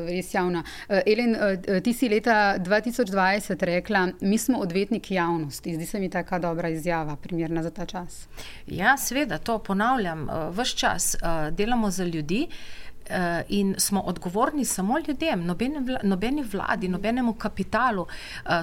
[0.09, 0.65] res javna.
[0.89, 5.75] Uh, Elen, uh, ti si leta 2020 rekla, mi smo odvetniki javnosti.
[5.75, 8.27] Zdi se mi taka dobra izjava, primerna za ta čas.
[8.67, 10.29] Ja, seveda, to ponavljam.
[10.51, 11.17] Ves čas
[11.51, 12.47] delamo za ljudi.
[13.49, 18.07] In smo odgovorni samo ljudem, nobeni, vla, nobeni vladi, nobenemu kapitalu.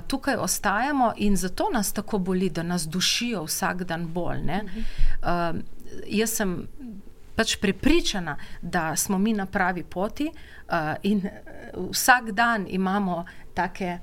[0.07, 4.39] Tukaj ostajamo in zato nas tako boli, da nas dušijo vsak dan bolj.
[4.39, 5.59] Uh,
[6.07, 6.67] jaz sem
[7.39, 10.73] pač prepričana, da smo mi na pravi poti uh,
[11.03, 11.41] in eh,
[11.91, 13.99] vsak dan imamo take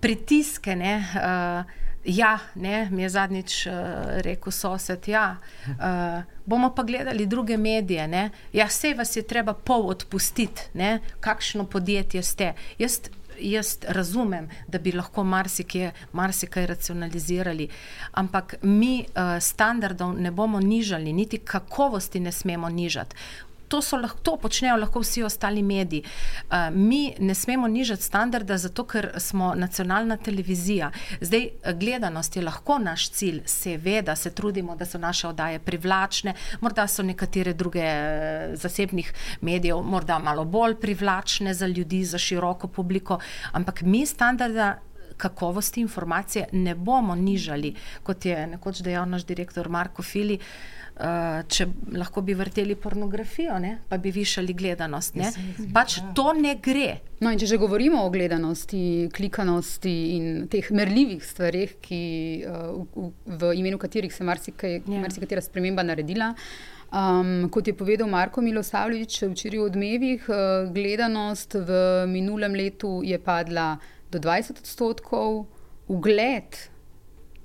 [0.00, 0.76] pritiske.
[0.76, 1.64] Ne, uh,
[2.04, 3.72] ja, ne, mi je zadnjič uh,
[4.20, 5.08] rekel sosed.
[5.08, 8.08] Ja, uh, bomo pa gledali druge medije.
[8.08, 12.52] Ne, ja, vse vas je treba pol odpustiti, ne, kakšno podjetje ste.
[12.78, 13.00] Jaz
[13.40, 17.68] jaz razumem, da bi lahko marsikaj, marsikaj racionalizirali,
[18.12, 23.16] ampak mi uh, standardov ne bomo nižali, niti kakovosti ne smemo nižati
[23.70, 26.02] to, lahko, to počnejo lahko vsi ostali mediji.
[26.50, 30.90] Uh, mi ne smemo nižati standarda, zato ker smo nacionalna televizija.
[31.20, 36.86] Zdaj, gledanost je lahko naš cilj, seveda se trudimo, da so naše oddaje privlačne, morda
[36.86, 43.18] so nekatere druge eh, zasebnih medijev morda malo bolj privlačne za ljudi, za široko publiko,
[43.52, 44.78] ampak mi standarda.
[45.20, 50.38] Kakovosti informacije ne bomo nižali, kot je nekoč dejal naš direktor Marko Fili.
[50.40, 51.64] Uh, Uh, če
[51.96, 53.70] lahko bi vrteli pornografijo, ne?
[53.88, 55.14] pa bi višali gledanost.
[55.16, 55.30] Ne?
[55.72, 56.98] Pač to ne gre.
[57.24, 62.00] No, če že govorimo o gledanosti, klikanosti in teh merljivih stvarih, ki,
[62.44, 65.00] uh, v, v imenu katerih se marsikaj, ja.
[65.00, 66.34] marsikatera sprememba naredila.
[66.92, 71.80] Um, kot je povedal Marko Milosavljič včeraj v odmevih, uh, gledanost v
[72.12, 73.78] minulem letu je padla
[74.12, 75.46] do 20 odstotkov,
[75.88, 76.60] ugled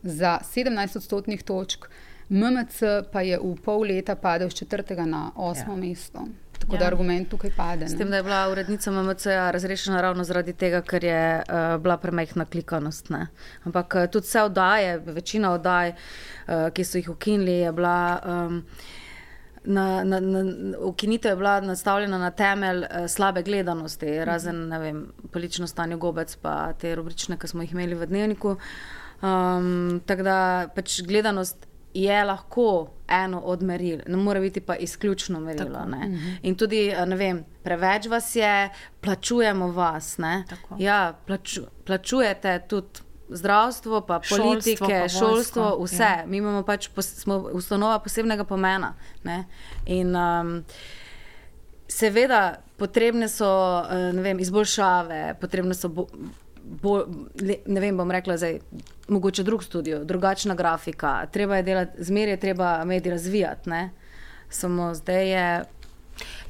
[0.03, 1.87] za 17 odstotnih točk.
[2.29, 5.79] MMC pa je v pol leta padel z četrtega na osmo ja.
[5.79, 6.25] mesto.
[6.59, 6.79] Tako ja.
[6.79, 7.87] da argument tukaj pade.
[7.87, 11.97] S tem, da je bila urednica MMC razrešena ravno zaradi tega, ker je uh, bila
[11.97, 13.09] premehna klikanost.
[13.09, 13.27] Ne.
[13.63, 17.97] Ampak uh, tudi vse oddaje, večina oddaj, uh, ki so jih ukinili, je bila.
[18.25, 18.63] Um,
[19.67, 20.41] Na, na, na,
[20.85, 24.99] ukinitev je bila nastavljena na temelj uh, slabe gledanosti, razen vem,
[25.33, 28.51] politično stanje gobec, pa te rubrične, ki smo jih imeli v dnevniku.
[29.25, 30.37] Um, tako da
[30.75, 35.85] pač gledanost je lahko eno od meril, ne more biti pa izključno merilo.
[35.85, 36.29] Mhm.
[36.41, 38.69] In tudi, ne vem, preveč vas je,
[39.01, 40.17] plačujemo vas.
[40.77, 46.03] Ja, plaču, plačujete tudi zdravstvo, pa politike, šolstvo, pa šolstvo vse.
[46.03, 46.23] Ja.
[46.27, 48.93] Mi imamo pač pos, smo ustanova posebnega pomena.
[49.23, 49.45] Ne?
[49.85, 50.63] In um,
[51.87, 53.47] seveda, potrebne so
[54.13, 56.07] vem, izboljšave, potrebne so.
[56.65, 57.05] Bo,
[57.65, 58.59] ne vem, bom rekla zdaj,
[59.07, 63.89] mogoče drug studio, drugačna grafika, treba je delati, zmeraj je treba medij razvijati, ne?
[64.49, 65.63] samo zdaj je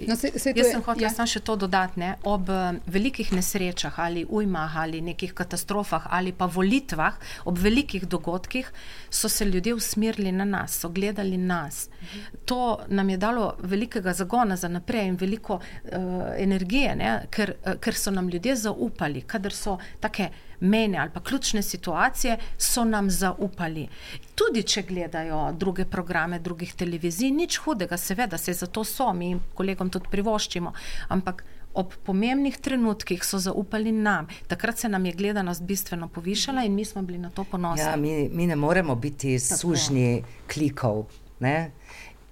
[0.07, 1.25] No, se, se Jaz sem hotel ja.
[1.25, 1.99] še to dodati.
[1.99, 2.15] Ne?
[2.27, 8.71] Ob uh, velikih nesrečah ali ujmah ali nekih katastrofah ali pa volitvah, ob velikih dogodkih
[9.09, 11.89] so se ljudje usmerili na nas, so gledali nas.
[12.01, 12.41] Mhm.
[12.45, 16.01] To nam je dalo velikega zagona za naprej in veliko uh,
[16.37, 16.95] energije,
[17.31, 22.37] ker, uh, ker so nam ljudje zaupali, kadar so take mene ali pa ključne situacije,
[22.57, 23.87] so nam zaupali.
[24.35, 29.35] Tudi če gledajo druge programe, drugih televizij, nič hudega, seveda se za to so, mi
[29.53, 30.73] kolegom tudi privoščimo.
[31.09, 31.43] Ampak
[31.75, 34.27] ob pomembnih trenutkih so zaupali nam.
[34.47, 37.83] Takrat se nam je gledanost bistveno povišala in mi smo bili na to ponosni.
[37.83, 41.05] Ja, mi, mi ne moremo biti sužni klikov.
[41.39, 41.71] Ne?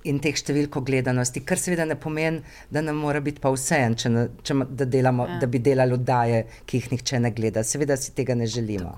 [0.10, 3.98] In teh številk gledanosti, kar seveda ne pomeni, da nam mora biti pa vse en,
[4.00, 4.14] če,
[4.44, 5.40] če, da, delamo, ja.
[5.44, 7.64] da bi delali oddaje, ki jih nihče ne gleda.
[7.68, 8.96] Seveda si tega ne želimo.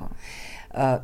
[0.75, 0.99] Uh,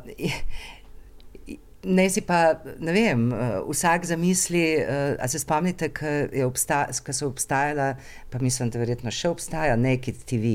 [1.82, 6.12] Ne si pa, ne vem, uh, vsak zamisli, uh, a se spomnite, ko
[6.46, 7.96] obsta so obstajala,
[8.30, 10.52] pa mislim, da verjetno še obstaja neki TV,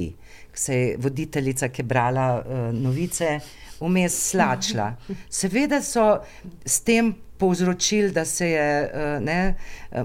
[0.55, 3.41] se je voditeljica, ki je brala uh, novice,
[3.79, 4.91] vmes slačila.
[5.29, 6.17] Seveda so
[6.65, 9.55] s tem povzročili, da se je uh, ne,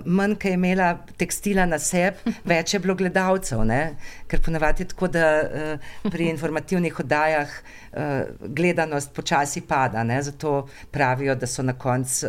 [0.05, 3.81] manj, ki je imela tekstila na sebi, več je bilo gledalcev, ne?
[4.29, 8.13] ker ponavadi je tako, da uh, pri informativnih oddajah uh,
[8.49, 10.23] gledanost počasi pada, ne?
[10.23, 12.27] zato pravijo, da so na koncu.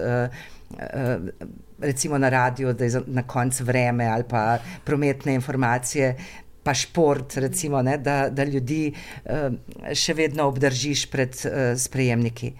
[1.83, 6.15] Recimo na radiju, da je na koncu vreme ali pa prometne informacije,
[6.63, 9.53] pa šport, recimo, ne, da, da ljudi uh,
[9.93, 12.53] še vedno obdržiš pred uh, sprejemniki.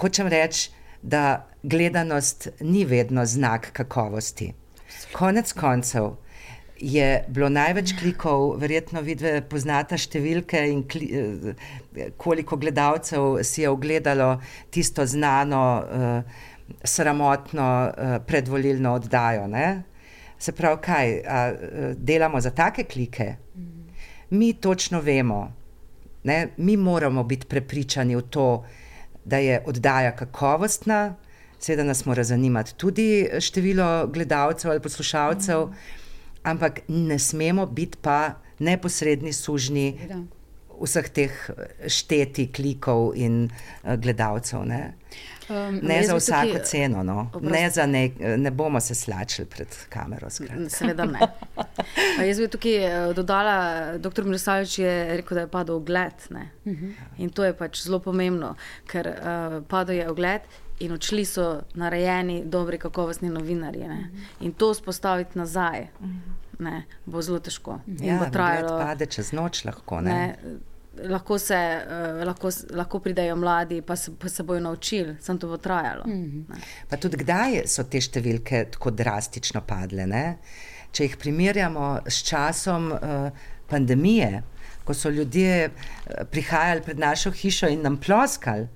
[0.00, 0.70] Hočem reči,
[1.02, 4.54] da gledanost ni vedno znak kakovosti.
[5.12, 6.14] Konec koncev
[6.80, 13.70] je bilo največ klikov, verjetno vidve poznata številke in kli, uh, koliko gledalcev si je
[13.70, 14.38] ogledalo
[14.74, 16.52] tisto znano, uh,
[16.84, 19.46] sramotno uh, predvolilno oddajo.
[19.52, 19.68] Ne?
[20.38, 21.52] Se pravi, kaj a,
[21.96, 23.34] delamo za take klike?
[24.30, 25.52] Mi točno vemo,
[26.22, 26.48] ne?
[26.56, 28.64] mi moramo biti prepričani v to,
[29.24, 31.14] da je oddaja kakovostna,
[31.58, 35.68] seveda nas mora zanimati tudi število gledalcev ali poslušalcev,
[36.42, 39.98] ampak ne smemo biti pa neposredni sužni
[40.80, 41.50] vseh teh
[41.86, 43.48] šteti klikov in
[43.84, 44.64] gledalcev.
[44.66, 44.94] Ne?
[45.48, 47.30] Um, ne za vsako tukaj, ceno, no.
[47.40, 50.30] ne, za ne, ne bomo se slačili pred kamero.
[50.30, 50.68] Skratka.
[50.68, 51.18] Seveda ne.
[52.28, 54.24] jaz bi tukaj eh, dodala, dr.
[54.24, 56.12] Mrsavič je rekel, da je padel ogled.
[56.30, 56.84] Uh mhm.
[56.84, 56.92] -huh.
[57.18, 58.54] In to je pač zelo pomembno,
[58.86, 60.40] ker uh, padel je ogled
[60.78, 63.82] in odšli so narejeni, dobri, kakovostni novinarji.
[63.82, 64.06] -huh.
[64.40, 66.12] In to spostaviti nazaj uh -huh.
[66.58, 67.80] ne, bo zelo težko.
[68.00, 68.78] Ja, bo trajalo.
[68.78, 70.00] Pade čez noč lahko.
[70.00, 70.12] Ne?
[70.12, 70.36] Ne,
[71.02, 75.48] lahko, se, uh, lahko, lahko pridejo mladi, pa se, pa se bojo naučili, samo to
[75.48, 76.04] bo trajalo.
[76.06, 77.00] Mm -hmm.
[77.00, 80.06] Tudi kdaj so te številke tako drastično padle?
[80.06, 80.38] Ne?
[80.92, 83.30] Če jih primerjamo s časom uh,
[83.66, 84.42] pandemije,
[84.84, 88.68] ko so ljudje uh, prihajali pred našo hišo in nam ploskali,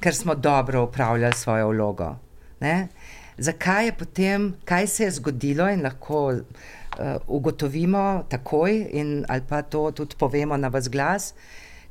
[0.00, 2.16] ker smo dobro upravljali svojo vlogo.
[2.60, 2.88] Ne?
[3.38, 6.40] Zakaj je potem, kaj se je zgodilo in lahko
[7.26, 11.34] ugotovimo takoj, in, ali pa to tudi povemo na vas glas,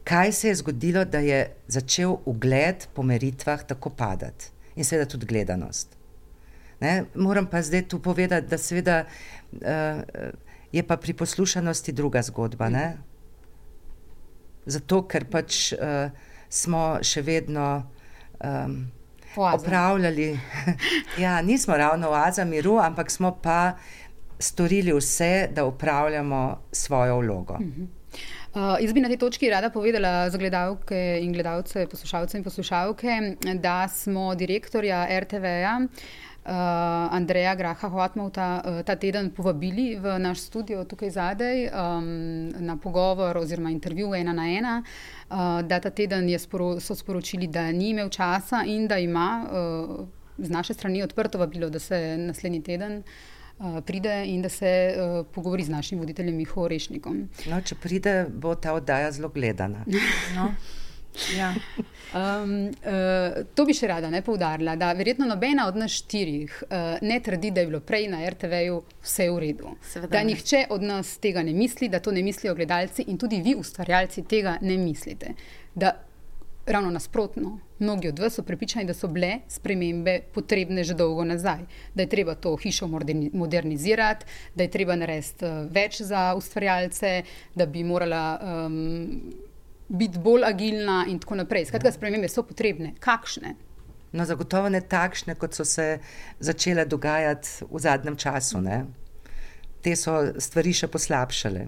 [0.03, 5.25] kaj se je zgodilo, da je začel ugled po meritvah tako padati in seveda tudi
[5.25, 5.97] gledanost.
[6.79, 7.05] Ne?
[7.15, 9.61] Moram pa zdaj tu povedati, da seveda uh,
[10.71, 12.69] je pa pri poslušanosti druga zgodba.
[12.69, 12.97] Ne?
[14.65, 16.11] Zato, ker pač uh,
[16.49, 17.87] smo še vedno.
[18.43, 18.91] Um,
[19.37, 20.39] opravljali.
[21.23, 23.77] ja, nismo ravno oaza miru, ampak smo pa
[24.39, 27.53] storili vse, da upravljamo svojo vlogo.
[27.53, 27.87] Uh -huh.
[28.57, 33.35] Uh, jaz bi na tej točki rada povedala za gledalke in gledalce, poslušalce in poslušalke,
[33.53, 35.79] da smo direktorja RTV-ja
[36.47, 42.77] uh, Andreja Graha Hotmovta uh, ta teden povabili v naš studio tukaj zadaj um, na
[42.77, 44.83] pogovor oziroma intervju ena na ena.
[45.29, 50.07] Uh, da ta teden sporo, so sporočili, da ni imel časa in da ima uh,
[50.37, 52.97] z naše strani odprto vabilo, da se naslednji teden.
[52.97, 53.36] Uh,
[53.85, 57.23] pride in da se uh, pogovori z našim voditeljem Miho Rešnikom.
[57.49, 59.85] No, če pride, bo ta oddaja zelo gledana.
[60.35, 60.51] No.
[61.37, 61.53] Ja.
[62.13, 66.99] Um, uh, to bi še rada ne poudarila, da verjetno nobena od nas štirih uh,
[67.01, 69.73] ne trdi, da je bilo prej na RTV-ju vse v redu.
[69.81, 73.41] Seveda da nihče od nas tega ne misli, da to ne mislijo gledalci in tudi
[73.41, 75.33] vi, ustvarjalci, tega ne mislite.
[75.73, 75.95] Da
[76.67, 81.65] ravno nasprotno, mnogi od vas so prepričani, da so bile spremembe potrebne že dolgo nazaj,
[81.95, 82.87] da je treba to hišo
[83.33, 84.25] modernizirati,
[84.55, 87.21] da je treba narediti uh, več za ustvarjalce,
[87.55, 88.39] da bi morala.
[88.41, 89.47] Um,
[89.87, 91.65] biti bolj agilna in tako naprej.
[91.65, 92.93] Skratka, spremembe so potrebne.
[92.99, 93.55] Kakšne?
[94.11, 95.99] No, zagotovo ne takšne, kot so se
[96.39, 98.61] začele dogajati v zadnjem času.
[98.61, 98.83] Ne?
[99.83, 101.67] Te so stvari še poslabšale.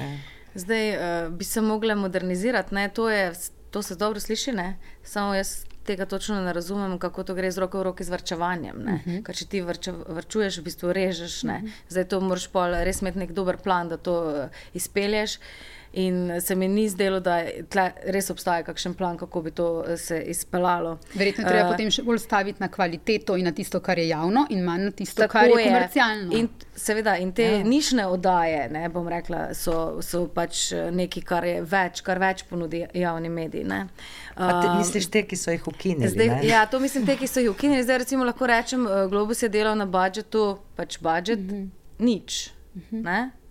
[0.00, 0.10] Ne?
[0.54, 3.32] Zdaj uh, bi se mogle modernizirati, to, je,
[3.74, 4.76] to se dobro sliši, ne?
[5.02, 8.76] samo jaz tega točno ne razumem, kako to gre z roko v roki z vrčevanjem.
[8.76, 9.10] Uh mhm.
[9.10, 9.22] -huh.
[9.26, 11.66] Ker če ti vrče, vrčuješ, v bistvu režeš, uh mhm.
[11.66, 11.72] -huh.
[11.88, 15.38] zdaj to moraš pa res imeti nek dober plan, da to uh, izpelješ.
[15.96, 17.36] In se mi ni zdelo, da
[18.10, 20.96] res obstaja kakšen plan, kako bi to eh, se izpeljalo.
[21.14, 24.08] Verjetno je treba uh, potem še bolj staviti na kvaliteto in na tisto, kar je
[24.08, 26.38] javno, in manj na tisto, kar je, je komercialno.
[26.38, 27.60] In, seveda, in te ja.
[27.66, 32.42] nišne oddaje, ne bom rekla, so, so pač eh, nekaj, kar je več, kar več
[32.50, 33.62] ponudi javni mediji.
[33.64, 36.10] Uh, te, misliš, te, ki so jih ukinili?
[36.10, 37.86] Zdaj, ja, to mislim, te, ki so jih ukinili.
[37.86, 38.82] Zdaj, recimo, lahko rečem,
[39.14, 41.62] Globus je delal na budžetu, pač budžet, mhm.
[41.62, 42.04] -huh.
[42.10, 42.50] nič.
[42.74, 43.06] Uh mhm.
[43.06, 43.43] -huh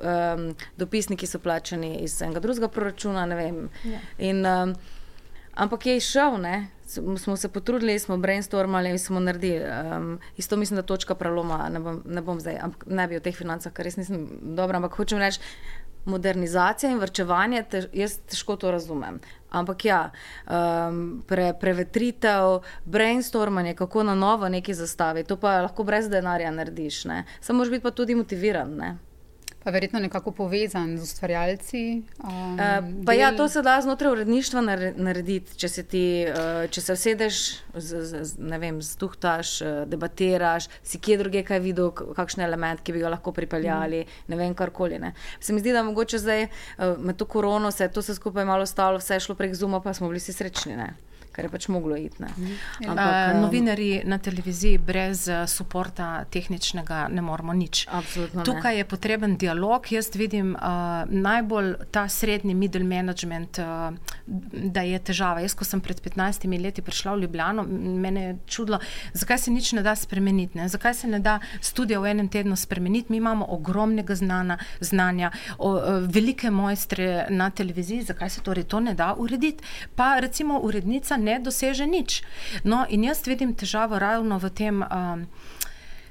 [0.00, 3.26] um, dopisniki so plačani iz enega drugega proračuna.
[3.26, 4.00] Ja.
[4.18, 4.74] In, um,
[5.54, 6.68] ampak je išel, ne?
[7.18, 9.64] smo se potrudili, smo brainstormali in smo naredili.
[9.96, 13.36] Um, isto mislim, da točka preloma, ne bom, ne bom zdaj, ne bi o teh
[13.36, 15.40] financah, ker res nisem dobra, ampak hočem reči.
[16.04, 19.18] modernizacija in vrčevanje, te, jaz težko to razumem.
[19.50, 19.98] Ampak ja,
[20.48, 27.04] um, pre, prevetritev, brainstormanje, kako na novo nekaj zastaviti, to pa lahko brez denarja narediš.
[27.04, 27.24] Ne?
[27.40, 28.74] Samo moraš biti pa tudi motiviran.
[28.76, 28.96] Ne?
[29.64, 32.02] Pa verjetno nekako povezan z ustvarjalci.
[32.24, 32.60] Um, uh,
[33.06, 33.20] pa del...
[33.20, 34.60] ja, to se da znotraj uredništva
[34.96, 35.56] narediti.
[35.56, 37.40] Če se, ti, uh, če se vsedeš,
[37.74, 42.80] z, z, z, ne vem, stuhtaš, uh, debatiraš, si kje druge kaj videl, kakšen element,
[42.80, 44.24] ki bi ga lahko pripeljali, mm.
[44.32, 45.02] ne vem, karkoli.
[45.02, 45.12] Ne.
[45.40, 48.48] Se mi zdi, da mogoče zdaj uh, med to korono se je to vse skupaj
[48.48, 50.80] malo stalo, vse je šlo prek zuma, pa smo bili vsi srečni.
[50.80, 52.22] Ne kar je pač moglo iti.
[52.22, 52.52] Mhm.
[52.88, 55.28] Ampak, uh, novinari na televiziji brez
[55.70, 57.86] podpora tehničnega ne moremo nič.
[58.44, 58.78] Tukaj ne.
[58.78, 59.86] je potreben dialog.
[59.92, 63.94] Jaz vidim uh, najbolj ta srednji middle management, uh,
[64.52, 65.40] da je težava.
[65.40, 68.80] Jaz, ko sem pred 15 leti prišla v Ljubljano, me je čudilo,
[69.12, 70.58] zakaj se nič ne da spremeniti.
[70.58, 70.68] Ne?
[70.68, 73.12] Zakaj se ne da študija v enem tednu spremeniti?
[73.12, 78.80] Mi imamo ogromnega znana, znanja, o, o, velike mojstre na televiziji, zakaj se torej to
[78.80, 79.64] ne da urediti?
[79.94, 82.22] Pa recimo urednica ne doseže nič.
[82.64, 84.82] No, in jaz vidim težavo ravno v tem.
[84.82, 85.26] Um,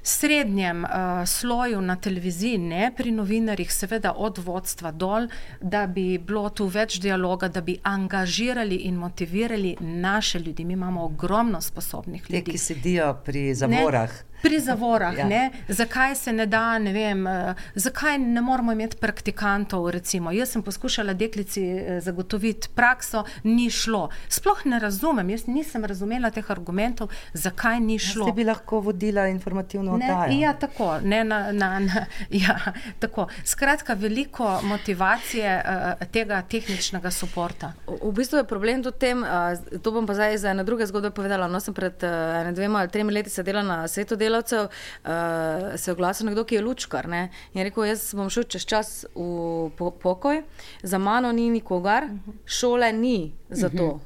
[0.02, 0.90] Srednjem uh,
[1.28, 5.26] sloju na televiziji, ne pri novinarjih, seveda od vodstva dol,
[5.60, 10.64] da bi bilo tu več dialoga, da bi angažirali in motivirali naše ljudi.
[10.64, 12.44] Mi imamo ogromno sposobnih ljudi.
[12.44, 14.10] Te, ki sedijo pri zavorah.
[14.10, 14.29] Ne?
[14.42, 15.18] Pri zavorah.
[15.18, 15.50] ja.
[15.68, 19.90] Zakaj se ne da, ne vem, uh, zakaj ne moramo imeti praktikantov?
[19.90, 20.32] Recimo?
[20.32, 24.08] Jaz sem poskušala deklici uh, zagotoviti prakso, ni šlo.
[24.28, 28.26] Sploh ne razumem, jaz nisem razumela teh argumentov, zakaj ni šlo.
[28.26, 30.38] Ste bi lahko vodila informativno oddajo?
[30.40, 30.98] Ja, tako.
[31.04, 32.06] Ne, na, na, na,
[32.44, 32.58] ja,
[32.98, 33.28] tako.
[33.44, 37.72] Skratka, veliko motivacije uh, tega tehničnega suporta.
[37.86, 40.86] V, v bistvu je problem tudi tem, uh, to bom pa zdaj za ene druge
[40.86, 41.48] zgodbe povedala.
[41.48, 45.90] No, sem pred uh, dvema ali tremi leti sedela na svetu dela delavcev, uh, se
[45.90, 47.08] je oglasil nekdo, ki je lučkar.
[47.10, 47.26] Ne?
[47.52, 50.42] In je rekel, jaz bom šel čez čas v po pokoj,
[50.82, 52.08] za mano ni nikogar,
[52.46, 53.98] šole ni za to.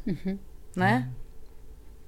[0.74, 0.94] Ne,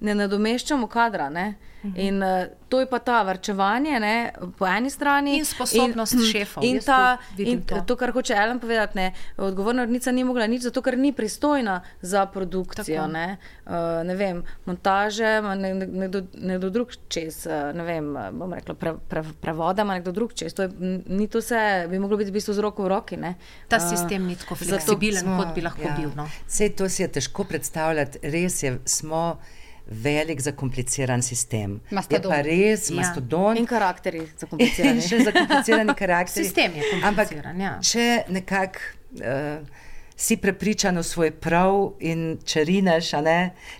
[0.00, 1.30] ne nadomeščamo kadra.
[1.30, 1.54] Ne?
[1.94, 5.36] In uh, to je pa ta vrčevanje ne, po eni strani.
[5.38, 6.64] In sposobnost in, šefov.
[6.66, 7.78] In, ta, in to.
[7.86, 11.78] to, kar hoče Ellen povedati, ne, odgovorna urednica ni mogla nič, zato ker ni pristojna
[12.02, 13.06] za produkcijo.
[13.12, 13.36] Ne,
[13.66, 18.74] uh, ne vem, montaže, ne, ne, nekdo, nekdo drug čez, uh, ne vem, bom rekla,
[18.74, 20.56] pre, pre, prevoda, nekdo drug čez.
[20.58, 20.72] To je,
[21.06, 23.20] ni to vse, bi moglo biti v bistvu z roko v roki.
[23.20, 23.36] Ne.
[23.70, 25.94] Ta sistem ni tako fleksibilen, kot bi lahko ja.
[26.00, 26.10] bil.
[26.18, 26.26] No.
[26.48, 28.74] Vse to si je težko predstavljati, res je.
[28.86, 29.36] Smo,
[29.86, 31.80] velik, zakompliciran sistem.
[31.90, 32.32] Mastodon.
[32.32, 32.96] Je pa res, ja.
[33.00, 33.56] mastodon.
[33.56, 35.02] In karakteri, zakomplicirani.
[35.08, 36.46] še zakomplicirani karakteri.
[36.46, 37.52] Sistem je kompliciran.
[37.52, 37.74] Ampak, ja.
[37.82, 38.94] če nekako.
[39.16, 39.84] Uh,
[40.16, 43.10] Si prepričan v svoj prav, in če rineš,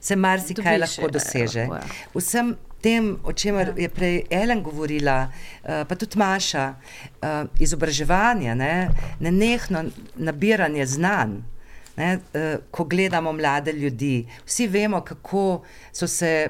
[0.04, 1.62] se marsikaj lahko doseže.
[1.64, 1.78] Ja.
[2.12, 2.50] Vsem
[2.84, 3.86] tem, o čemer ja.
[3.86, 9.86] je prej Ellen govorila, uh, pa tudi Maša, uh, izobraževanje, ne nehno
[10.28, 11.40] nabiranje znanj.
[11.96, 16.48] Ne, uh, ko gledamo mlade ljudi, vsi vemo, kako, se,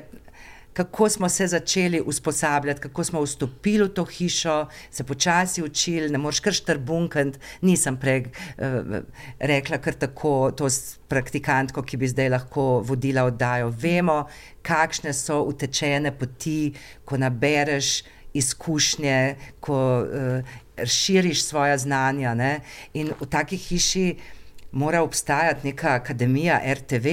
[0.73, 6.19] kako smo se začeli usposabljati, kako smo vstopili v to hišo, se počasi učili, ne
[6.19, 7.39] moreš kar štrbunkati.
[7.63, 8.99] Nisem prej uh,
[9.39, 10.69] rekla, kar tako, to
[11.09, 13.71] praktikantko, ki bi zdaj lahko vodila oddajo.
[13.71, 14.25] Vemo,
[14.63, 16.75] kakšne so utečene poti,
[17.05, 18.03] ko nabereš
[18.35, 22.35] izkušnje, ko uh, širiš svoje znanja.
[22.35, 22.61] Ne?
[22.95, 24.17] In v takih hiši
[24.73, 27.07] mora obstajati neka akademija RTV,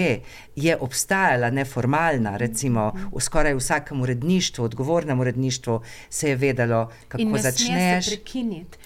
[0.55, 8.09] je obstajala neformalna, recimo v skoraj vsakem uredništvu, odgovornem uredništvu se je vedelo, kako začneš.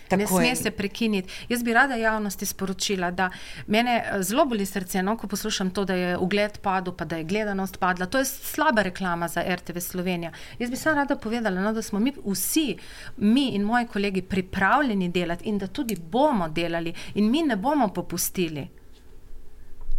[0.08, 1.34] Tako ne sme se prekiniti.
[1.50, 3.30] Jaz bi rada javnosti sporočila, da
[3.68, 7.18] mene eh, zelo boli srce, no, ko poslušam to, da je ugled padel, pa da
[7.18, 8.06] je gledanost padla.
[8.06, 10.32] To je slaba reklama za RTV Slovenija.
[10.60, 12.78] Jaz bi samo rada povedala, no, da smo mi vsi,
[13.18, 17.88] mi in moji kolegi, pripravljeni delati in da tudi bomo delali in mi ne bomo
[17.94, 18.68] popustili.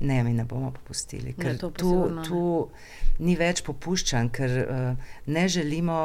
[0.00, 1.92] Ne, mi ne bomo popustili, ker ne, tu,
[2.28, 2.42] tu
[3.18, 5.98] ni več popuščanj, ker uh, ne, želimo,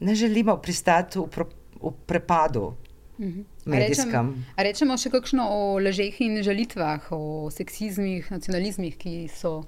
[0.00, 2.74] ne želimo pristati v propad v prepadu.
[3.18, 3.44] Mhm.
[3.66, 9.64] Rečem, rečemo še kakšno o ležeh in žalitvah, o seksizmih, nacionalizmih, ki, so,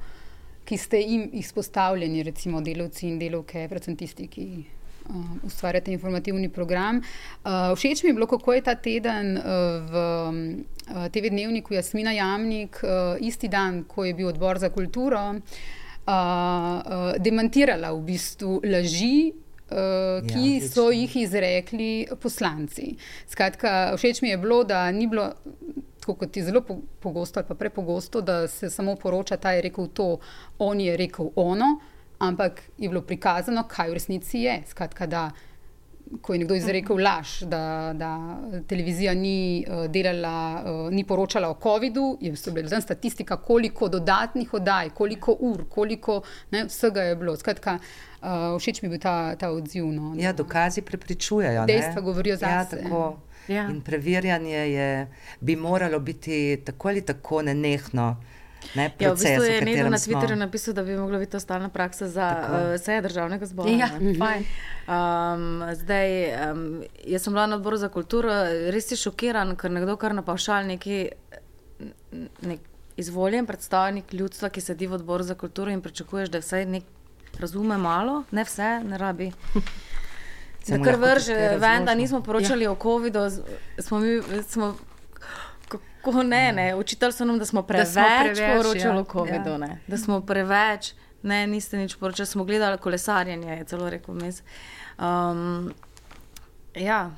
[0.64, 7.02] ki ste jim izpostavljeni, recimo delavci in delavke, predvsem tisti, ki uh, ustvarjate informativni program.
[7.42, 9.44] Uh, všeč mi je bilo, kako je ta teden uh,
[9.90, 15.26] v uh, TV dnevniku Jasmina Jamnik, uh, isti dan, ko je bil odbor za kulturo,
[15.34, 15.44] uh,
[16.08, 19.32] uh, demantirala v bistvu laži
[20.26, 22.96] ki ja, so jih izrekli poslanci.
[23.30, 25.30] Skratka, všeč mi je bilo, da ni bilo.
[26.00, 26.62] Kot je zelo
[27.00, 30.18] pogosto, ali pa prepogosto, da se samo poroča, da je rekel to,
[30.58, 31.68] on je rekel ono,
[32.18, 34.56] ampak je bilo prikazano, kaj v resnici je.
[34.66, 35.28] Skratka, da
[36.22, 38.10] ko je nekdo izrekel laž, da, da
[38.66, 44.54] televizija ni, uh, delala, uh, ni poročala o COVID-u, je bila tam statistika, koliko dodatnih
[44.54, 47.36] oddaj, koliko ur, koliko ne, vsega je bilo.
[47.36, 48.09] Skratka, uh,
[48.58, 49.86] všeč mi je bil ta, ta odziv.
[49.92, 51.66] No, ja, dokazi prepričujejo.
[51.66, 52.90] Dejstva govorijo za ja, sebe.
[53.48, 53.68] Ja.
[53.68, 55.08] In preverjanje je,
[55.40, 58.16] bi moralo biti tako ali tako nenehno.
[58.74, 60.44] Ne, ja, v bistvu je nekdo na Twitterju smo...
[60.44, 63.70] napisal, da bi mogla biti to stalna praksa za uh, vse državnega zbora.
[63.70, 66.10] Ja, um, zdaj,
[66.52, 68.28] um, jaz sem bila na odboru za kulturo,
[68.70, 71.08] res je šokiran, ker nekdo kar napavšal neki
[72.42, 72.60] nek
[73.00, 76.84] izvoljen predstavnik ljudstva, ki sedi v odboru za kulturo in pričakuješ, da vsaj nek
[77.38, 79.32] razume malo, ne vse, ne rabi.
[80.64, 82.72] Se kar vrže, vem, da nismo poročali ja.
[82.72, 83.20] o COVID-u,
[83.78, 84.22] smo mi.
[84.48, 84.76] Smo,
[86.02, 86.74] Ko ne, ne.
[86.74, 89.00] Učitelj so nam, da smo preveč, da smo preveč poročali ja.
[89.00, 89.50] o COVID-u.
[89.50, 89.76] Ja.
[89.86, 94.42] Da smo preveč, ne, niste nič poročali, smo gledali kolesarjenje, je celo rekel mes.
[94.98, 95.72] Um,
[96.74, 97.10] ja.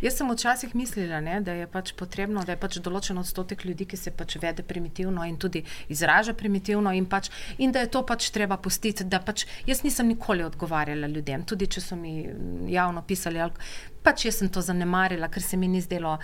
[0.00, 3.86] Jaz sem včasih mislila, ne, da je pač potrebno, da je pač določen odstotek ljudi,
[3.90, 8.04] ki se pač vede primitivno in tudi izraža primitivno, in, pač, in da je to
[8.06, 9.06] pač treba pustiti.
[9.26, 12.24] Pač, jaz nisem nikoli odgovarjala ljudem, tudi če so mi
[12.72, 13.42] javno pisali.
[14.00, 16.16] Pač jaz sem to zanemarila, ker se mi ni zdelo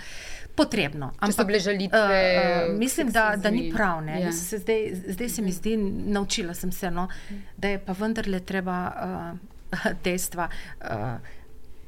[0.56, 1.12] potrebno.
[1.20, 2.00] Ampak so bile žalitve.
[2.00, 4.00] Uh, uh, mislim, da, da ni prav.
[4.08, 4.32] Ja.
[4.32, 5.76] Se zdaj, zdaj se mi zdi,
[6.16, 7.08] naučila sem se, no,
[7.56, 10.48] da je pa vendarle treba uh, dejstva.
[10.80, 11.34] Uh,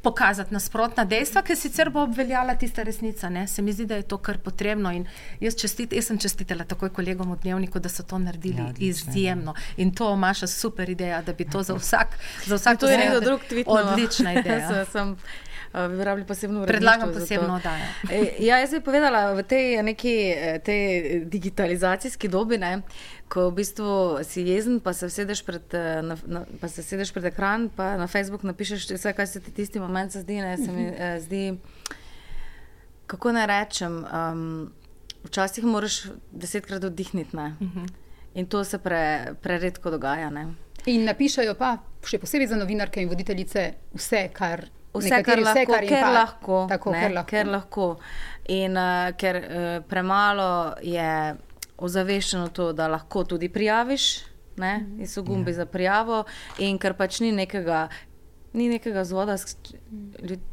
[0.03, 3.29] Pokazati nasprotna dejstva, ki sicer bo obveljala tista resnica.
[3.29, 3.47] Ne?
[3.47, 4.93] Se mi zdi, da je to kar potrebno.
[5.41, 9.55] Jaz, čestit, jaz sem čestitela takoj kolegom v dnevniku, da so to naredili ja, izjemno.
[9.77, 13.21] In to imaš super ideja, da bi to za vsak, za vsak to je nekdo
[13.21, 13.67] drug tvit.
[13.69, 14.85] Odlična ideja.
[15.75, 16.81] Eh, bi rabili posebno ureditev.
[16.81, 17.85] Predlagam posebno oddajo.
[18.11, 22.81] E, ja, jaz bi povedala v tej neki eh, tej digitalizacijski dobi, ne,
[23.29, 27.13] ko v bistvu si jezen, pa se sedeš pred, eh, na, na, pa se sedeš
[27.13, 30.41] pred ekran, pa na Facebook napišeš vse, kar se ti tisti moment zdi.
[30.41, 31.59] Ne, se mi, uh, zdi
[33.09, 34.73] kako naj rečem, um,
[35.25, 36.03] včasih moraš
[36.33, 37.37] desetkrat oddihniti.
[37.37, 37.79] Uh mhm.
[37.79, 37.89] -huh.
[38.35, 40.31] In to se pre, preredko dogaja.
[40.31, 40.47] Ne.
[40.87, 45.67] In napišajo pa, še posebej za novinarke in voditeljice, vse, kar vse, kar lahko, vse,
[45.67, 47.31] kar ker pa, lahko, tako, ne, ker lahko.
[47.31, 47.99] Ker lahko.
[48.49, 51.35] In uh, ker uh, premalo je
[51.79, 54.09] ozaveščeno to, da lahko tudi prijaviš,
[54.59, 55.63] ne, in so gumbi ja.
[55.63, 56.25] za prijavo,
[56.59, 57.87] in ker pač ni nekega,
[58.53, 59.39] ni nekega zvoda,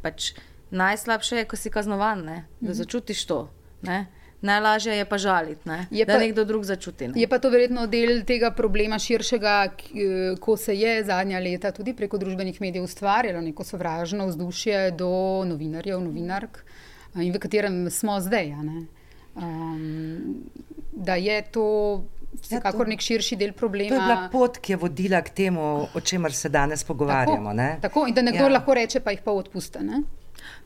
[0.06, 0.34] pač
[0.76, 2.78] najslabše je, ko si kaznovan, ne, da mhm.
[2.84, 3.42] začutiš to.
[3.86, 4.06] Ne.
[4.46, 5.88] Najlažje je pa žaliti, ne?
[5.92, 7.08] je da pa, nekdo drug začuti.
[7.08, 7.14] Ne?
[7.18, 9.54] Je pa to verjetno del tega problema širšega,
[10.44, 15.10] ko se je zadnja leta tudi preko družbenih medijev ustvarjalo neko sovražno vzdušje do
[15.50, 16.62] novinarjev, novinark
[17.16, 18.54] in v katerem smo zdaj.
[19.36, 20.46] Um,
[20.96, 22.04] da je to.
[22.36, 23.89] Vsekakor ja, nek širši del problema.
[23.89, 27.54] To je bila pot, ki je vodila k temu, o čemer se danes pogovarjamo.
[27.56, 28.50] Tako, tako in da nekdo ja.
[28.58, 29.80] lahko reče, pa jih pa odpusti.
[29.80, 30.02] No,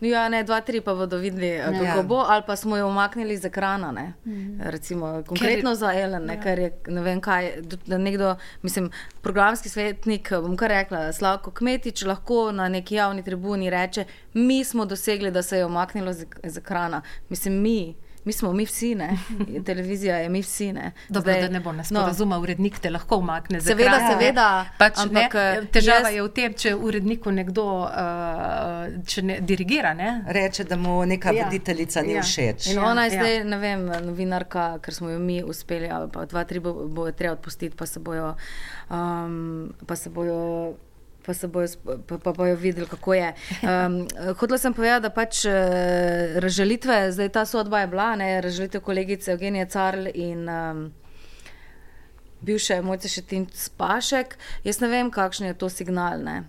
[0.08, 2.04] ja, ne, dva, tri pa bodo videli, eh, kako ja.
[2.04, 3.92] bo, ali pa smo jo umaknili z ekrana.
[3.92, 4.62] Ne, mm.
[4.62, 6.42] Recimo, konkretno ker, za Ellen, ne, ja.
[6.42, 7.52] ker je ne vem kaj.
[7.86, 14.06] Nekdo, mislim, programski svetnik, bom kar rekla, Slavko Kmetič lahko na neki javni tribuni reče:
[14.34, 17.02] Mi smo dosegli, da se je umaknilo z, z ekrana.
[17.30, 17.96] Mislim, mi
[18.26, 19.10] mi smo mi vsi, ne?
[19.66, 20.74] televizija je mi vsi.
[20.74, 20.92] Ne?
[21.10, 22.06] Dobro, Zdaj, da ne bo nas no.
[22.06, 23.62] razumel, urednik te lahko umakne.
[23.62, 24.48] Seveda, kraj, seveda.
[24.78, 26.16] Pač, ampak, ne, eh, težava jaz...
[26.16, 29.94] je v tem, če uredniku nekdo uh, če ne, dirigira.
[29.94, 30.12] Ne?
[30.28, 31.48] Reče, da mu neka ja.
[31.48, 32.26] voditeljica ni ja.
[32.26, 32.72] všeč.
[32.74, 33.24] In ona je ja.
[33.24, 37.08] zdaj, ne vem, novinarka, ker smo jo mi uspeli, ali pa dva, tri bo, bo
[37.12, 38.36] treba odpustiti, pa se bojo.
[38.90, 40.76] Um, pa se bojo
[41.30, 41.68] pa se bojo,
[42.08, 43.34] pa, pa bojo videli, kako je.
[43.62, 44.08] Um,
[44.40, 45.54] Hodila sem povedati, da pač uh,
[46.42, 50.88] razžalitve, zdaj ta sodba je bila, ne, razžalitve kolegice Evgenije Carl in um,
[52.84, 54.34] mojce še Tim Spašek.
[54.66, 56.18] Jaz ne vem, kakšen je to signal.
[56.26, 56.40] Ne.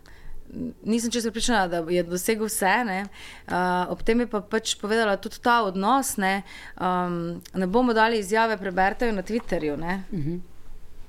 [0.80, 2.72] Nisem čisto pripričana, da je dosegel vse.
[2.88, 6.16] Uh, ob tem je pa pač povedala tudi ta odnos.
[6.16, 6.40] Ne,
[6.80, 9.76] um, ne bomo dali izjave, preberite jo na Twitterju.
[9.76, 10.24] Uh mhm.
[10.24, 10.40] -huh.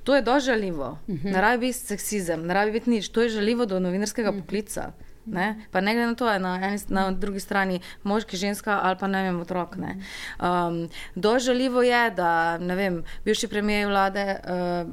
[0.04, 0.98] To je dožaljivo.
[1.06, 1.32] Uh -huh.
[1.32, 3.08] Ne rabi biti seksizem, ne rabi biti nič.
[3.08, 4.40] To je žaljivo do novinarskega uh -huh.
[4.40, 4.92] poklica.
[5.26, 5.66] Ne?
[5.70, 9.22] Pa ne glede na to, na, eni, na drugi strani moški, ženska ali pa ne
[9.22, 9.76] vem, otrok.
[9.76, 9.96] Ne?
[10.40, 14.90] Um, dožaljivo je, da vem, bivši premijer vlade uh,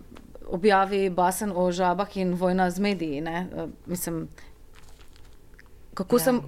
[0.47, 3.21] objavi basen o žabah in vojna z mediji.
[3.21, 4.27] Uh, mislim,
[5.93, 6.19] kako ja.
[6.19, 6.41] sem,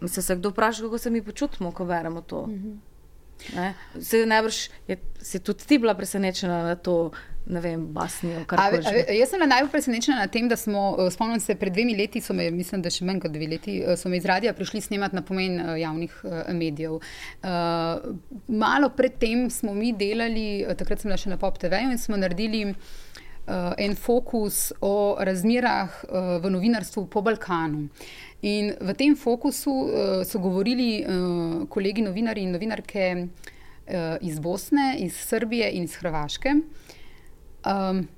[0.00, 2.40] mislim, se kdo vpraša, kako se mi počutimo, ko beremo to.
[2.40, 2.50] Uh
[3.38, 3.72] -huh.
[4.00, 7.12] Se najbrž je, si tudi ti bila presenečena na to
[7.46, 8.42] ne vem, basnijo.
[9.20, 12.50] Jaz sem najbolj presenečena na tem, da smo, eh, spomnim se, pred dvemi leti, me,
[12.50, 15.22] mislim, da še manj kot dve leti, eh, so me iz radia prišli snemati na
[15.22, 16.20] pomen eh, javnih
[16.52, 16.98] medijev.
[18.48, 22.64] Malo predtem smo mi delali, takrat sem bila še na Pop TV in smo naredili.
[22.70, 22.74] uh,
[23.78, 27.88] en fokus o razmerah uh, v novinarstvu po Balkanu.
[28.42, 29.90] In v tem fokusu uh,
[30.26, 36.54] so govorili uh, kolegi novinari in novinarke uh, iz Bosne, iz Srbije in iz Hrvaške.
[37.66, 38.08] Um,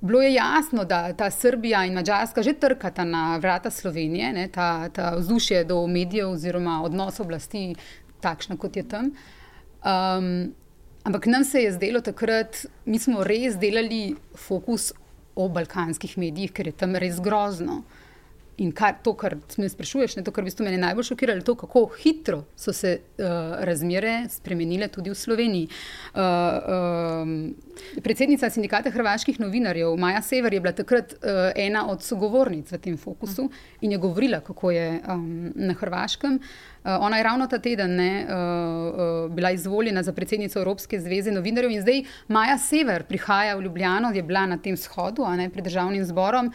[0.00, 4.88] bilo je jasno, da ta Srbija in Mačarska že trkata na vrata Slovenije, ne, ta,
[4.88, 7.74] ta vzdušje do medijev oziroma odnos oblasti,
[8.20, 9.10] takšna kot je tam.
[9.82, 10.54] Um,
[11.06, 14.90] ampak nam se je zdelo takrat, mi smo res delali fokus
[15.36, 17.84] o balkanskih medijih, ker je tam res grozno.
[18.58, 21.44] In kar, to, kar me sprašuješ, ne, to, kar v bistvu mene najbolj šokira, je
[21.44, 23.24] to, kako hitro so se uh,
[23.68, 25.66] razmere spremenile tudi v Sloveniji.
[26.14, 26.22] Uh,
[27.20, 27.34] um,
[28.00, 32.96] predsednica sindikata hrvaških novinarjev, Maja Sever, je bila takrat uh, ena od sogovornic v tem
[32.96, 33.50] fokusu
[33.84, 36.38] in je govorila, kako je um, na Hrvaškem.
[36.40, 41.34] Uh, ona je ravno ta teden ne, uh, uh, bila izvoljena za predsednico Evropske zveze
[41.34, 45.64] novinarjev in zdaj Maja Sever prihaja v Ljubljano, je bila na tem shodu, ne pred
[45.64, 46.52] državnim zborom.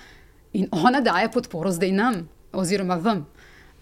[0.53, 3.25] In ona daje podporo zdaj nam, oziroma vam,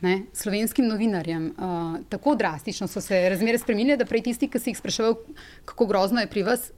[0.01, 1.53] ne, slovenskim novinarjem.
[1.57, 5.17] Uh, tako drastično so se razmere spremenile, da prej tisti, ki si jih spraševal,
[5.65, 6.71] kako grozno je pri vas.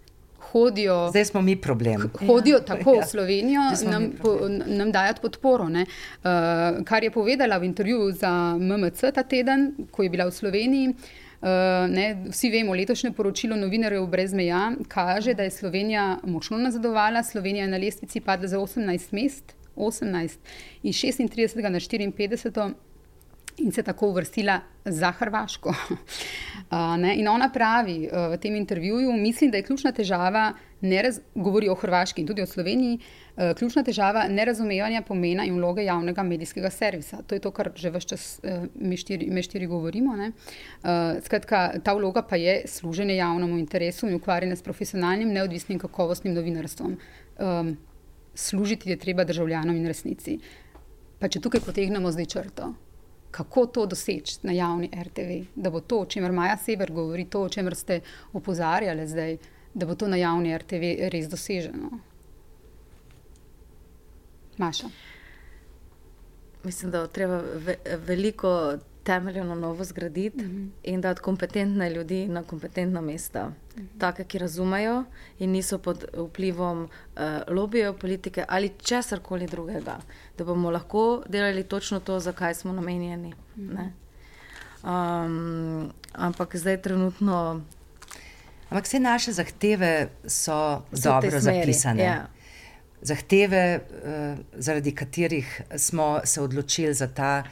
[0.51, 2.09] Hodijo, Zdaj smo mi problem.
[2.27, 3.01] Hodijo ja, tako ja.
[3.01, 5.63] v Slovenijo, nam, po, nam dajati podporo.
[5.63, 10.95] Uh, kar je povedala v intervjuju za MMC ta teden, ko je bila v Sloveniji.
[11.41, 11.47] Uh,
[11.89, 17.23] ne, vsi vemo, letošnje poročilo novinarjev brez meja kaže, da je Slovenija močno nazadovala.
[17.23, 20.39] Slovenija je na lestvici padla za 18 mest, 18
[20.83, 22.73] in 36 na 54.
[23.57, 25.73] In se tako uvrstila za Hrvaško.
[26.71, 31.69] Uh, in ona pravi uh, v tem intervjuju, mislim, da je ključna težava, raz, govori
[31.69, 36.69] o Hrvaški in tudi o Sloveniji, uh, ključna težava nerazumevanja pomena in vloge javnega medijskega
[36.69, 37.19] servisa.
[37.27, 40.15] To je to, kar že vse čas uh, mi, štiri, mi štiri govorimo.
[40.15, 46.33] Uh, skratka, ta vloga pa je služenje javnemu interesu in ukvarjanje s profesionalnim, neodvisnim, kakovostnim
[46.33, 46.97] novinarstvom.
[47.39, 47.77] Um,
[48.41, 50.39] služiti je treba državljanom in resnici.
[51.19, 52.73] Pa če tukaj potegnemo zdaj črto,
[53.31, 57.43] kako to doseči na javni RTV, da bo to, o čemer Maja Sever govori, to,
[57.45, 58.01] o čemer ste
[58.33, 59.37] opozarjali zdaj,
[59.73, 61.91] da bo to na javni RTV res doseženo.
[64.57, 64.89] Maša.
[66.63, 67.77] Mislim, da treba ve
[68.07, 70.69] veliko temeljev na novo zgraditi mm -hmm.
[70.83, 73.47] in dati kompetentne ljudi na kompetentna mesta.
[73.47, 73.99] Mm -hmm.
[73.99, 75.03] Take, ki razumejo
[75.39, 79.99] in niso pod vplivom uh, lobijev politike ali česar koli drugega,
[80.37, 83.33] da bomo lahko delali točno to, zakaj smo namenjeni.
[83.57, 85.25] Mm -hmm.
[85.25, 87.61] um, ampak zdaj trenutno.
[88.69, 92.03] Ampak vse naše zahteve so, so dobro zapisane.
[92.03, 92.27] Ja.
[93.01, 97.43] Zahteve, uh, zaradi katerih smo se odločili za ta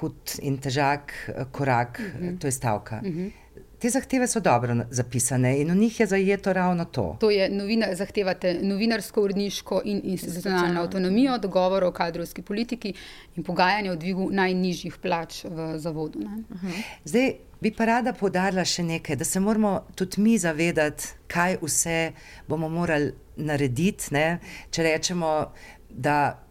[0.00, 2.28] hud in težak eh, korak, uh mhm.
[2.28, 2.38] -huh.
[2.40, 3.00] to je stavka.
[3.02, 3.18] Uh mhm.
[3.18, 3.32] -huh.
[3.78, 7.16] Te zahteve so dobro zapisane in v njih je zajeto ravno to.
[7.20, 12.94] To je novinar, zahtevate novinarsko, uredniško in institucionalno avtonomijo, dogovor o kadrovski politiki
[13.36, 16.18] in pogajanje o dvigu najnižjih plač v zavodu.
[16.18, 16.42] Uh mhm.
[16.50, 16.82] -huh.
[17.04, 22.12] Zdaj bi pa rada podarila še nekaj, da se moramo tudi mi zavedati, kaj vse
[22.48, 24.38] bomo morali narediti, ne?
[24.70, 25.52] če rečemo,
[25.90, 26.45] da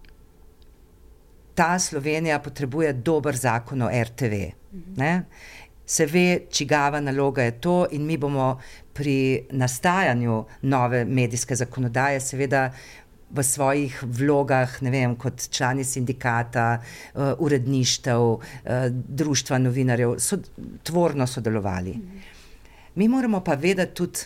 [1.55, 4.33] ta Slovenija potrebuje dober zakon o RTV.
[4.97, 5.23] Ne?
[5.85, 8.59] Se ve, čigava naloga je to, in mi bomo
[8.93, 12.69] pri nastajanju nove medijske zakonodaje, seveda.
[13.35, 18.43] V svojih vlogah, ne vem, kot člani sindikata, uh, uredništev, uh,
[18.91, 20.37] društva novinarjev, so
[20.83, 21.95] tvorno sodelovali.
[22.95, 24.19] Mi moramo pa vedeti tudi,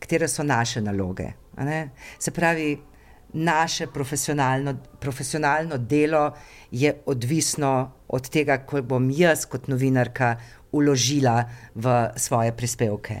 [0.00, 1.28] katere so naše naloge.
[2.18, 2.78] Se pravi,
[3.34, 6.32] naše profesionalno, profesionalno delo
[6.70, 10.36] je odvisno od tega, kako bom jaz kot novinarka
[10.72, 13.20] uložila v svoje prispevke.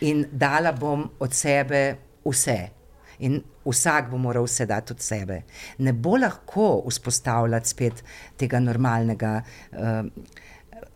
[0.00, 2.58] In dala bom od sebe vse.
[3.22, 5.42] In vsak bo moral vse dati od sebe.
[5.78, 8.02] Ne bo lahko vzpostavljati spet
[8.36, 9.42] tega normalnega,
[9.72, 10.06] uh,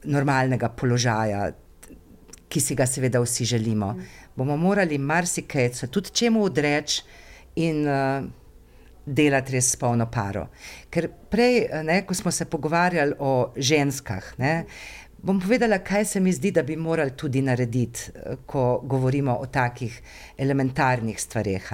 [0.04, 1.52] normalnega položaja,
[2.48, 3.92] ki si ga seveda vsi želimo.
[3.92, 4.08] Mm.
[4.36, 7.02] Bomo morali marsikaj, tudi čemu odreči
[7.56, 8.26] in uh,
[9.06, 10.48] delati res s polno paro.
[10.90, 14.54] Ker prej, ne, ko smo se pogovarjali o ženskah, ne,
[15.22, 18.12] bom povedala, kaj se mi zdi, da bi morali tudi narediti,
[18.46, 19.94] ko govorimo o takih
[20.38, 21.70] elementarnih stvareh.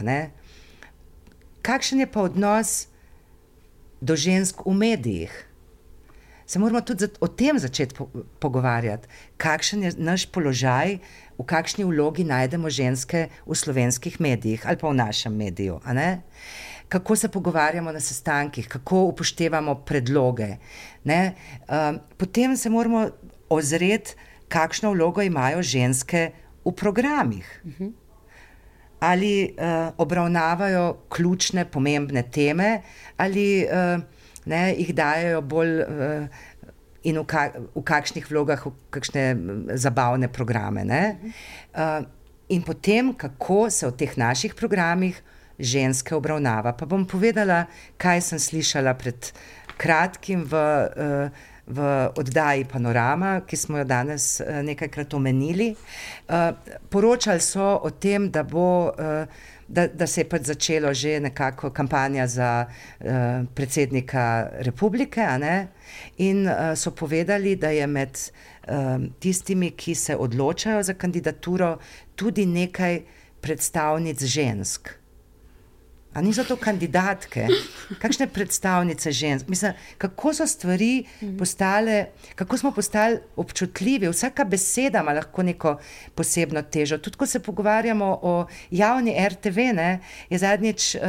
[1.63, 2.87] Kakšen je pa odnos
[4.01, 5.35] do žensk v medijih?
[6.47, 8.09] Se moramo tudi o tem začeti po
[8.41, 9.09] pogovarjati,
[9.41, 10.99] kakšen je naš položaj,
[11.39, 15.81] v kakšni vlogi najdemo ženske v slovenskih medijih ali pa v našem mediju
[16.93, 20.49] kako se pogovarjamo na sestankih, kako upoštevamo predloge.
[21.05, 23.07] Um, potem se moramo
[23.49, 24.13] ozreti,
[24.49, 26.31] kakšno vlogo imajo ženske
[26.65, 27.63] v programih.
[29.03, 32.83] ali uh, obravnavajo ključne, pomembne teme,
[33.17, 34.03] ali uh,
[34.45, 35.81] ne, jih dajo bolj.
[35.81, 36.41] Uh,
[37.03, 39.25] In v, ka, v kakšnih vlogah, v kakšne
[39.75, 40.85] zabavne programe.
[41.75, 42.07] Uh,
[42.47, 45.19] in potem, kako se v teh naših programih
[45.63, 46.75] ženske obravnava.
[46.75, 47.65] Pa bom povedala,
[47.97, 49.31] kaj sem slišala pred
[49.79, 51.79] kratkim v, uh, v
[52.19, 55.73] oddaji Panorama, ki smo jo danes uh, nekajkrat omenili.
[55.73, 56.53] Uh,
[56.91, 58.93] poročali so o tem, da bo.
[58.93, 63.09] Uh, da, da se je pač začelo že nekako kampanja za uh,
[63.55, 65.25] predsednika republike.
[66.19, 68.19] In uh, so povedali, da je med
[68.69, 71.79] uh, tistimi, ki se odločajo za kandidaturo,
[72.15, 73.01] tudi nekaj
[73.41, 75.02] predstavnic žensk.
[76.15, 77.47] A niso to kandidatke,
[78.03, 79.49] kakšne predstavnice žensk?
[79.49, 81.07] Mislim, kako so stvari
[81.39, 85.79] postale, kako smo postali občutljivi, vsaka beseda ima lahko neko
[86.15, 86.99] posebno težo.
[86.99, 90.01] Tudi, ko se pogovarjamo o javni RTV, ne,
[90.31, 91.01] je zadnjič uh,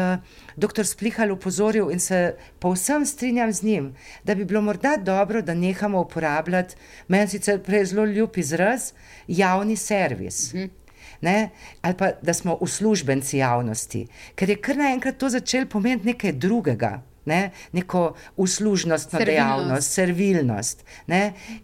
[0.56, 0.88] dr.
[0.88, 5.99] Splihal upozoril in se povsem strinjam z njim, da bi bilo morda dobro, da nehamo
[6.01, 6.76] uporabljati,
[7.08, 8.93] meni sicer prej zelo ljub izraz,
[9.28, 10.54] javni servis.
[10.54, 10.82] Mhm
[11.24, 11.49] ne?
[11.82, 14.05] ali pa da smo uslužbenci javnosti,
[14.36, 16.99] ker je kar naenkrat to začelo pomeniti nekaj drugega.
[17.26, 19.59] Ne, neko uslužnostno servilnost.
[19.59, 20.84] dejavnost, servilnost.
[21.07, 21.21] Ne,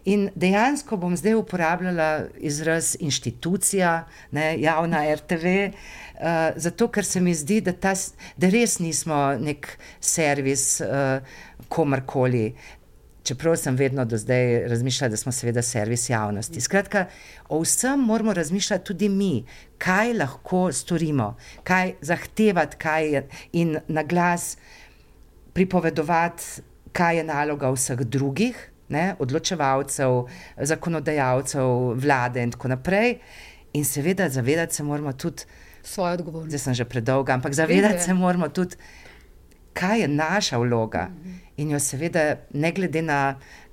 [0.08, 2.06] in dejansko bom zdaj uporabljala
[2.40, 5.74] izraz inštitucija, ne, javna RTV, uh,
[6.16, 7.92] eh, zato ker se mi zdi, da, ta,
[8.40, 9.68] da res nismo nek
[10.00, 11.20] servis uh,
[11.68, 12.54] komorkoli
[13.22, 16.60] čeprav sem vedno do zdaj razmišljala, da smo seveda servis javnosti.
[16.60, 17.06] Skratka,
[17.48, 19.44] o vsem moramo razmišljati tudi mi,
[19.78, 24.56] kaj lahko storimo, kaj zahtevati, kaj je in na glas
[25.52, 26.44] pripovedovati,
[26.92, 30.24] kaj je naloga vseh drugih, ne, odločevalcev,
[30.56, 33.18] zakonodajalcev, vlade in tako naprej.
[33.72, 35.44] In seveda, zavedati se moramo tudi
[35.82, 36.50] svoje odgovornosti.
[36.50, 38.76] Zdaj sem že predolga, ampak zavedati se moramo tudi,
[39.72, 41.08] kaj je naša vloga.
[41.10, 43.20] -hmm in jo seveda, ne glede na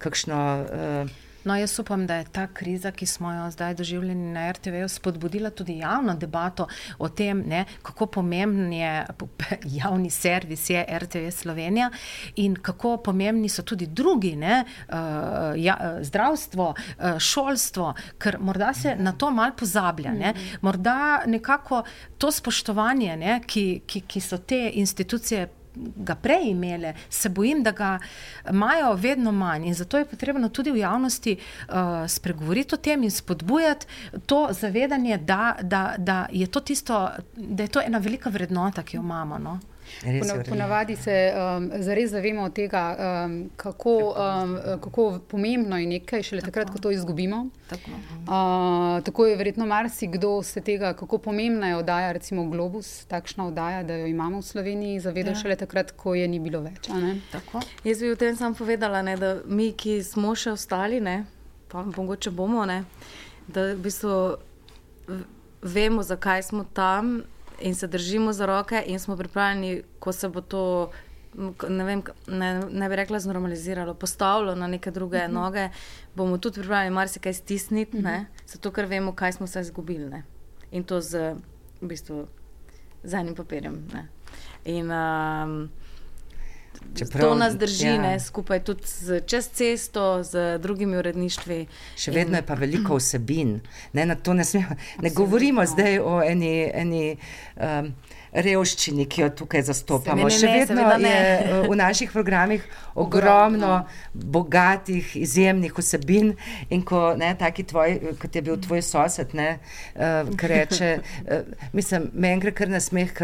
[0.03, 0.41] kakšno.
[0.67, 1.15] Uh,
[1.47, 5.49] No, jaz upam, da je ta kriza, ki smo jo zdaj doživeli na RTV, spodbudila
[5.49, 6.67] tudi javno debato
[6.99, 9.05] o tem, ne, kako pomemben je
[9.79, 11.89] javni servis je RTV Slovenija
[12.35, 14.95] in kako pomembni so tudi drugi, ne, uh,
[15.55, 20.11] ja, zdravstvo, uh, šolstvo, ker morda se na to mal pozablja.
[20.11, 20.33] Ne.
[20.61, 21.83] Morda nekako
[22.17, 25.47] to spoštovanje, ne, ki, ki, ki so te institucije
[25.95, 27.99] ga prej imele, se bojim, da ga
[28.49, 29.67] imajo vedno manj.
[29.67, 31.75] In zato je potrebno tudi v javnosti uh,
[32.07, 33.85] spregovoriti o tem in spodbujati
[34.25, 38.97] to zavedanje, da, da, da, je to tisto, da je to ena velika vrednota, ki
[38.97, 39.37] jo imamo.
[39.37, 39.59] No?
[40.49, 42.83] Ponavadi se um, zares zavemo tega,
[43.25, 46.51] um, kako, um, kako pomembno je nekaj, šele tako.
[46.51, 47.47] takrat, ko to izgubimo.
[47.69, 53.47] Tako, uh, tako je verjetno marsikdo se tega, kako pomembna je oddaja, recimo Globus, takšna
[53.47, 55.39] oddaja, da jo imamo v Sloveniji, zavedal ja.
[55.39, 56.89] šele takrat, ko je ni bilo več.
[57.83, 61.25] Jaz bi v tem sam povedala, ne, da mi, ki smo še ostali, ne,
[61.71, 62.83] pa mogoče bomo, ne,
[63.47, 64.13] da v bistvu
[65.61, 67.21] vemo, zakaj smo tam
[67.59, 70.91] in se držimo za roke, in smo pripravljeni, ko se bo to,
[71.69, 75.31] ne, vem, ne, ne bi rekla, znormaliziralo, postavilo na neke druge uh mhm.
[75.31, 75.43] -huh.
[75.43, 75.69] noge,
[76.15, 78.25] bomo tudi pripravljeni marsikaj stisniti, uh -huh.
[78.45, 80.09] zato ker vemo, kaj smo se izgubili.
[80.09, 80.23] Ne?
[80.71, 81.35] In to z,
[81.81, 82.27] v bistvu,
[83.03, 83.87] z enim papirjem.
[83.93, 84.07] Ne?
[84.65, 85.69] In um,
[86.97, 88.01] Čeprav, to nas drži ja.
[88.01, 91.59] ne, skupaj tudi z, čez cesto, z drugimi uredništvi.
[91.97, 92.41] Še vedno in...
[92.41, 93.59] je pa veliko vsebin.
[93.93, 96.53] Ne, ne, smemo, ne govorimo zdaj o eni.
[96.73, 97.03] eni
[97.55, 97.93] um,
[98.37, 100.27] Revščini, ki jo tukaj zastopamo.
[100.29, 102.65] Še vedno je uh, v naših programih
[103.03, 106.33] ogromno bogatih, izjemnih vsebin.
[106.69, 109.57] In ko ne, tvoj, kot je bil tvoj sosed, ne,
[109.95, 110.91] uh, ki reče,
[111.23, 113.15] uh, mislim, me enkrat kar nasmeh,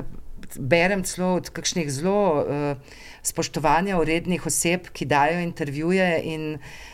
[0.60, 2.44] berem celo od kakšnih zelo.
[2.44, 6.08] Uh, spoštovanja urednih oseb, ki dajo intervjuje.
[6.28, 6.48] In,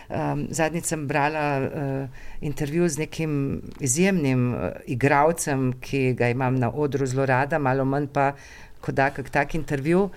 [0.09, 3.33] um, zadnjič sem brala uh, intervju z nekim
[3.79, 8.31] izjemnim uh, igralcem, ki ga imam na odru zelo rada, malo manj pa
[8.79, 10.09] kot da kak tak intervju.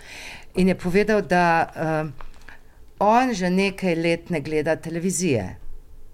[0.61, 2.13] In je povedal, da uh,
[3.01, 5.57] on že nekaj let ne gleda televizije.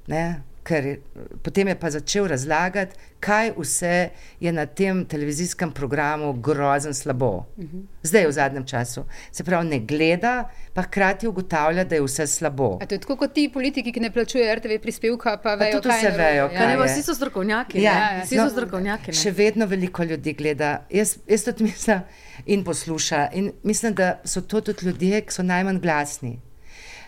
[0.08, 0.42] Ne?
[0.68, 0.98] Ker
[1.42, 4.10] potem je pa začel razlagati, kaj vse
[4.40, 7.46] je na tem televizijskem programu grozno slabo.
[7.58, 7.86] Mhm.
[8.02, 9.04] Zdaj, v zadnjem času.
[9.32, 12.78] Se pravi, ne gleda, pa hkrati ugotavlja, da je vse slabo.
[12.82, 15.96] A to je tako kot ti politiki, ki ne plačujejo RTV prispevka, pa vejo, da
[15.96, 16.50] vse vejo.
[16.54, 16.84] Ja, ja.
[16.84, 17.82] Vsi so strokovnjaki.
[17.82, 18.24] Ja, ja, ja.
[18.24, 19.16] Vsi no, so strokovnjaki.
[19.16, 20.74] Še vedno veliko ljudi gleda.
[20.90, 22.04] Jaz, jaz tudi mislim
[22.46, 23.28] in posluša.
[23.32, 26.38] In mislim, da so to tudi ljudje, ki so najmanj glasni.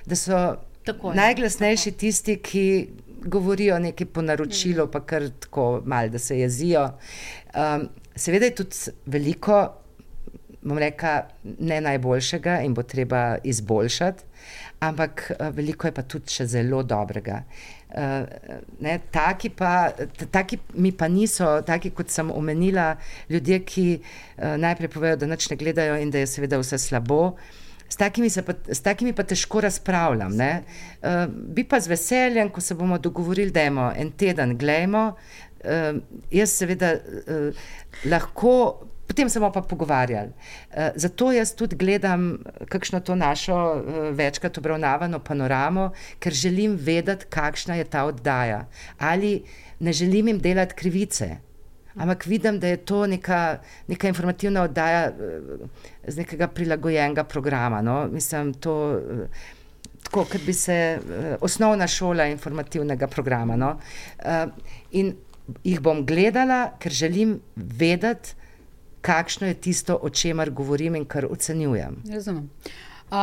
[0.06, 0.40] Da so
[1.14, 2.66] najglasnejši tisti, ki
[3.24, 6.88] govorijo nekaj po naročilu, pa kar tako malo, da se jezijo.
[7.54, 9.60] Um, seveda je tudi veliko,
[10.62, 11.22] bom rekla,
[11.58, 14.24] ne najboljšega in bo treba izboljšati,
[14.80, 17.42] ampak uh, veliko je pa tudi še zelo dobrega.
[17.90, 18.28] Uh,
[18.80, 19.90] ne, taki, pa,
[20.30, 22.92] taki mi pa niso, taki kot sem omenila,
[23.30, 27.34] ljudje, ki uh, najprej povejo, da nič ne gledajo in da je seveda vse slabo.
[27.90, 30.36] S takimi, pa, s takimi pa težko razpravljam.
[30.38, 35.08] Uh, bi pa z veseljem, ko se bomo dogovorili, da imamo en teden, gledajmo.
[35.64, 35.98] Uh,
[36.30, 37.66] jaz seveda uh,
[38.06, 38.54] lahko,
[39.10, 40.30] potem se bomo pa pogovarjali.
[40.30, 42.30] Uh, zato jaz tudi gledam
[42.70, 45.90] kakšno to našo uh, večkrat obravnavano panoramo,
[46.22, 48.64] ker želim vedeti, kakšna je ta oddaja.
[48.98, 49.40] Ali
[49.80, 51.36] ne želim jim delati krivice.
[51.94, 55.12] Ampak vidim, da je to neka, neka informativna oddaja eh,
[56.06, 57.82] z nekega prilagojenega programa.
[57.82, 58.08] No?
[58.12, 59.26] Mislim, to eh,
[60.02, 63.56] tako, kot bi se eh, osnovna šola informativnega programa.
[63.56, 63.76] No?
[64.90, 65.14] In
[65.64, 68.36] jih bom gledala, ker želim vedeti,
[69.00, 72.02] kakšno je tisto, o čemer govorim in kar ocenjujem.
[72.12, 72.50] Razumem.
[73.10, 73.16] Uh,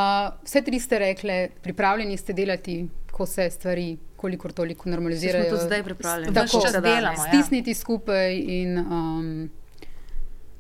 [0.44, 5.44] vse tri ste rekli, pripravljeni ste delati, ko se stvari, kolikor toliko normalizirajo.
[5.44, 6.34] Smo tudi zdaj pripravljeni.
[6.34, 6.84] Tako, danes.
[6.84, 7.28] delamo, ja.
[7.28, 9.50] Stisniti skupaj in um,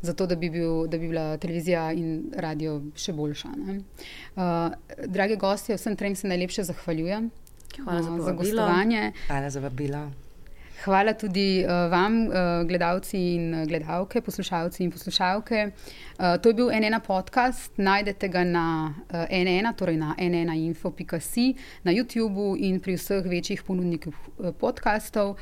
[0.01, 3.49] zato, da bi, bil, da bi bila televizija in radio še boljša.
[3.57, 3.79] ne.
[4.35, 4.71] Uh,
[5.07, 7.31] drage gostje, vsem trem se najlepše zahvaljujem
[7.83, 8.37] Hvala za uh, za povabilo.
[8.37, 9.11] gostovanje.
[9.27, 10.26] Hvala za vabilo.
[10.83, 12.33] Hvala tudi uh, vam, uh,
[12.67, 15.71] gledalci in uh, gledalke, poslušalci in poslušalke.
[16.19, 21.53] Uh, to je bil NN podcast, najdete ga na uh, NN, torej na nnainfo.si,
[21.83, 25.37] na YouTubu in pri vseh večjih ponudnikih uh, podkastov.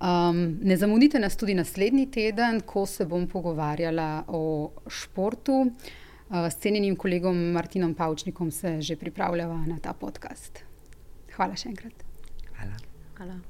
[0.00, 5.60] Um, ne zamudite nas tudi naslednji teden, ko se bom pogovarjala o športu.
[6.30, 10.64] Uh, s cenjenim kolegom Martinom Pavčnikom se že pripravljava na ta podcast.
[11.36, 12.04] Hvala še enkrat.
[12.56, 12.76] Hvala.
[13.16, 13.49] Hvala.